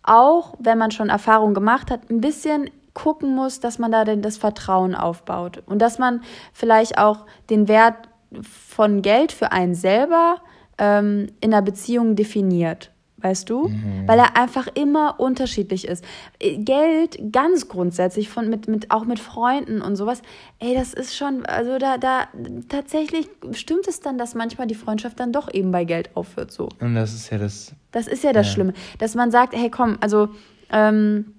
[0.01, 4.21] auch, wenn man schon Erfahrung gemacht hat, ein bisschen gucken muss, dass man da denn
[4.21, 6.21] das Vertrauen aufbaut und dass man
[6.53, 7.95] vielleicht auch den Wert
[8.41, 10.37] von Geld für einen selber
[10.77, 12.91] ähm, in einer Beziehung definiert.
[13.17, 13.69] Weißt du?
[13.69, 14.07] Mhm.
[14.07, 16.03] Weil er einfach immer unterschiedlich ist.
[16.39, 20.21] Äh, Geld ganz grundsätzlich, von, mit, mit, auch mit Freunden und sowas,
[20.59, 22.27] ey, das ist schon, also da, da
[22.69, 26.51] tatsächlich stimmt es dann, dass manchmal die Freundschaft dann doch eben bei Geld aufhört.
[26.51, 26.69] So.
[26.79, 27.73] Und das ist ja das.
[27.91, 28.53] Das ist ja das ja.
[28.53, 28.73] Schlimme.
[28.99, 30.29] Dass man sagt, hey komm, also
[30.71, 31.34] ähm,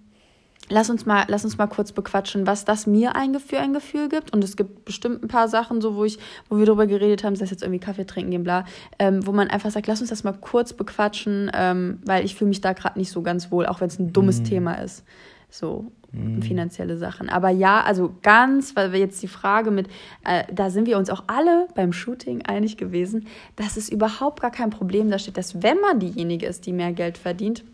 [0.69, 4.09] Lass uns mal, lass uns mal kurz bequatschen, was das mir ein für ein Gefühl
[4.09, 4.33] gibt.
[4.33, 7.37] Und es gibt bestimmt ein paar Sachen, so wo ich, wo wir darüber geredet haben,
[7.37, 8.65] sei es jetzt irgendwie Kaffee trinken gehen, bla,
[8.99, 12.49] ähm, wo man einfach sagt, lass uns das mal kurz bequatschen, ähm, weil ich fühle
[12.49, 14.45] mich da gerade nicht so ganz wohl, auch wenn es ein dummes mhm.
[14.45, 15.05] Thema ist.
[15.49, 16.43] So mhm.
[16.43, 17.29] finanzielle Sachen.
[17.29, 19.89] Aber ja, also ganz, weil wir jetzt die Frage mit,
[20.25, 24.51] äh, da sind wir uns auch alle beim Shooting einig gewesen, dass es überhaupt gar
[24.51, 27.65] kein Problem da steht, dass wenn man diejenige ist, die mehr Geld verdient,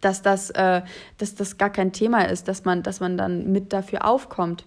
[0.00, 0.82] dass das, äh,
[1.18, 4.64] dass das gar kein Thema ist, dass man, dass man dann mit dafür aufkommt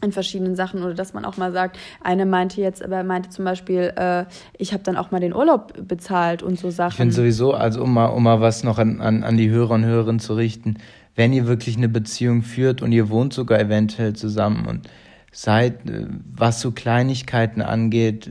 [0.00, 3.44] in verschiedenen Sachen oder dass man auch mal sagt, eine meinte jetzt, aber meinte zum
[3.44, 4.24] Beispiel, äh,
[4.56, 6.92] ich habe dann auch mal den Urlaub bezahlt und so Sachen.
[6.92, 9.74] Ich finde sowieso, also um mal, um mal was noch an, an, an die Hörer
[9.74, 10.76] und Hörerinnen zu richten,
[11.16, 14.88] wenn ihr wirklich eine Beziehung führt und ihr wohnt sogar eventuell zusammen und
[15.32, 18.30] seid, äh, was so Kleinigkeiten angeht,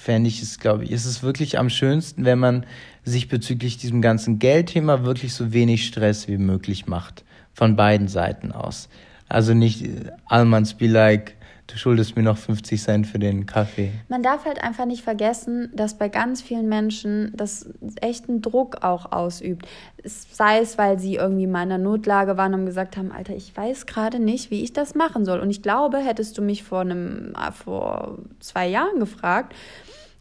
[0.00, 2.64] fände ich es, glaube ich, ist es wirklich am schönsten, wenn man
[3.08, 7.24] sich bezüglich diesem ganzen Geldthema wirklich so wenig Stress wie möglich macht.
[7.52, 8.88] Von beiden Seiten aus.
[9.28, 11.34] Also nicht äh, Almans be like,
[11.66, 13.92] du schuldest mir noch 50 Cent für den Kaffee.
[14.08, 17.68] Man darf halt einfach nicht vergessen, dass bei ganz vielen Menschen das
[18.00, 19.68] echten Druck auch ausübt.
[20.04, 23.54] Sei es, weil sie irgendwie mal in einer Notlage waren und gesagt haben, Alter, ich
[23.54, 25.40] weiß gerade nicht, wie ich das machen soll.
[25.40, 29.54] Und ich glaube, hättest du mich vor einem, äh, vor zwei Jahren gefragt,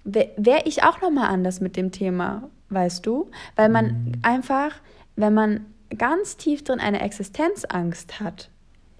[0.03, 3.29] wäre ich auch nochmal anders mit dem Thema weißt du?
[3.55, 4.11] Weil man mhm.
[4.21, 4.75] einfach,
[5.15, 5.65] wenn man
[5.97, 8.49] ganz tief drin eine Existenzangst hat,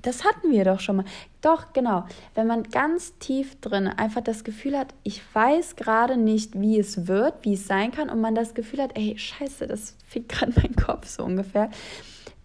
[0.02, 1.06] das hatten wir doch schon mal.
[1.42, 2.06] Doch, genau.
[2.34, 7.08] Wenn man ganz tief drin einfach das Gefühl hat, ich weiß gerade nicht, wie es
[7.08, 10.54] wird, wie es sein kann, und man das Gefühl hat, ey, scheiße, das fickt gerade
[10.62, 11.70] mein Kopf so ungefähr.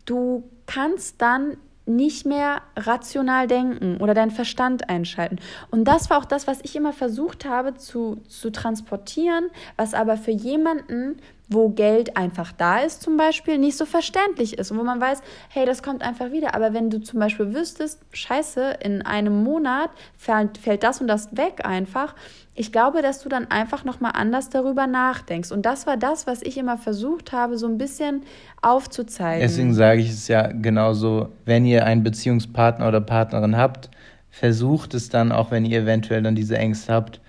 [0.07, 5.39] Du kannst dann nicht mehr rational denken oder deinen Verstand einschalten.
[5.71, 10.17] Und das war auch das, was ich immer versucht habe zu, zu transportieren, was aber
[10.17, 11.17] für jemanden,
[11.53, 15.23] wo Geld einfach da ist zum Beispiel, nicht so verständlich ist und wo man weiß,
[15.49, 16.55] hey, das kommt einfach wieder.
[16.55, 21.37] Aber wenn du zum Beispiel wüsstest, scheiße, in einem Monat fällt, fällt das und das
[21.37, 22.15] weg einfach,
[22.55, 25.53] ich glaube, dass du dann einfach nochmal anders darüber nachdenkst.
[25.53, 28.23] Und das war das, was ich immer versucht habe, so ein bisschen
[28.61, 29.41] aufzuzeigen.
[29.41, 33.91] Deswegen sage ich es ja genauso, wenn ihr einen Beziehungspartner oder Partnerin habt,
[34.31, 37.21] versucht es dann, auch wenn ihr eventuell dann diese Ängste habt,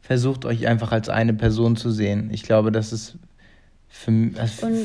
[0.00, 2.30] versucht euch einfach als eine Person zu sehen.
[2.32, 3.16] Ich glaube, das ist
[3.90, 4.30] für,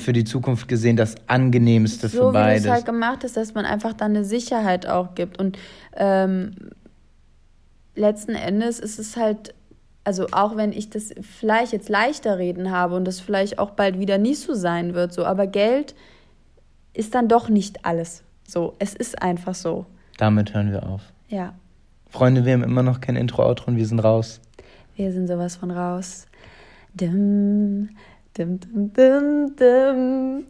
[0.01, 2.59] für die Zukunft gesehen das angenehmste so für beide.
[2.59, 5.39] So wie es halt gemacht ist, dass man einfach dann eine Sicherheit auch gibt.
[5.39, 5.57] Und
[5.95, 6.55] ähm,
[7.95, 9.53] letzten Endes ist es halt
[10.05, 13.99] also auch wenn ich das vielleicht jetzt leichter reden habe und das vielleicht auch bald
[13.99, 15.95] wieder nicht so sein wird, so, aber Geld
[16.93, 18.23] ist dann doch nicht alles.
[18.47, 19.87] So, es ist einfach so.
[20.17, 21.01] Damit hören wir auf.
[21.27, 21.55] Ja.
[22.09, 24.39] Freunde, wir haben immer noch kein Intro-Outro und wir sind raus.
[24.95, 26.27] Wir sind sowas von raus.
[26.93, 27.89] Dim,
[28.37, 30.45] dim, dim, dim, dim.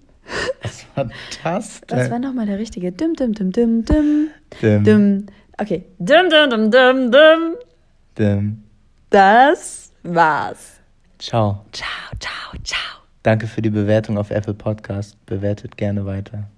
[0.62, 1.10] Was war
[1.44, 1.98] das denn?
[2.00, 2.92] Das war nochmal der richtige.
[2.92, 4.30] Dim, dim, dim, dim, dim.
[4.62, 4.84] Dim.
[4.84, 5.26] dim.
[5.58, 5.86] Okay.
[6.00, 7.56] Dim, dim, dim, dim, dim.
[8.18, 8.64] Dim.
[9.10, 10.80] Das war's.
[11.20, 11.66] Ciao.
[11.72, 11.88] Ciao,
[12.20, 13.02] ciao, ciao.
[13.24, 15.18] Danke für die Bewertung auf Apple Podcast.
[15.26, 16.50] Bewertet gerne weiter.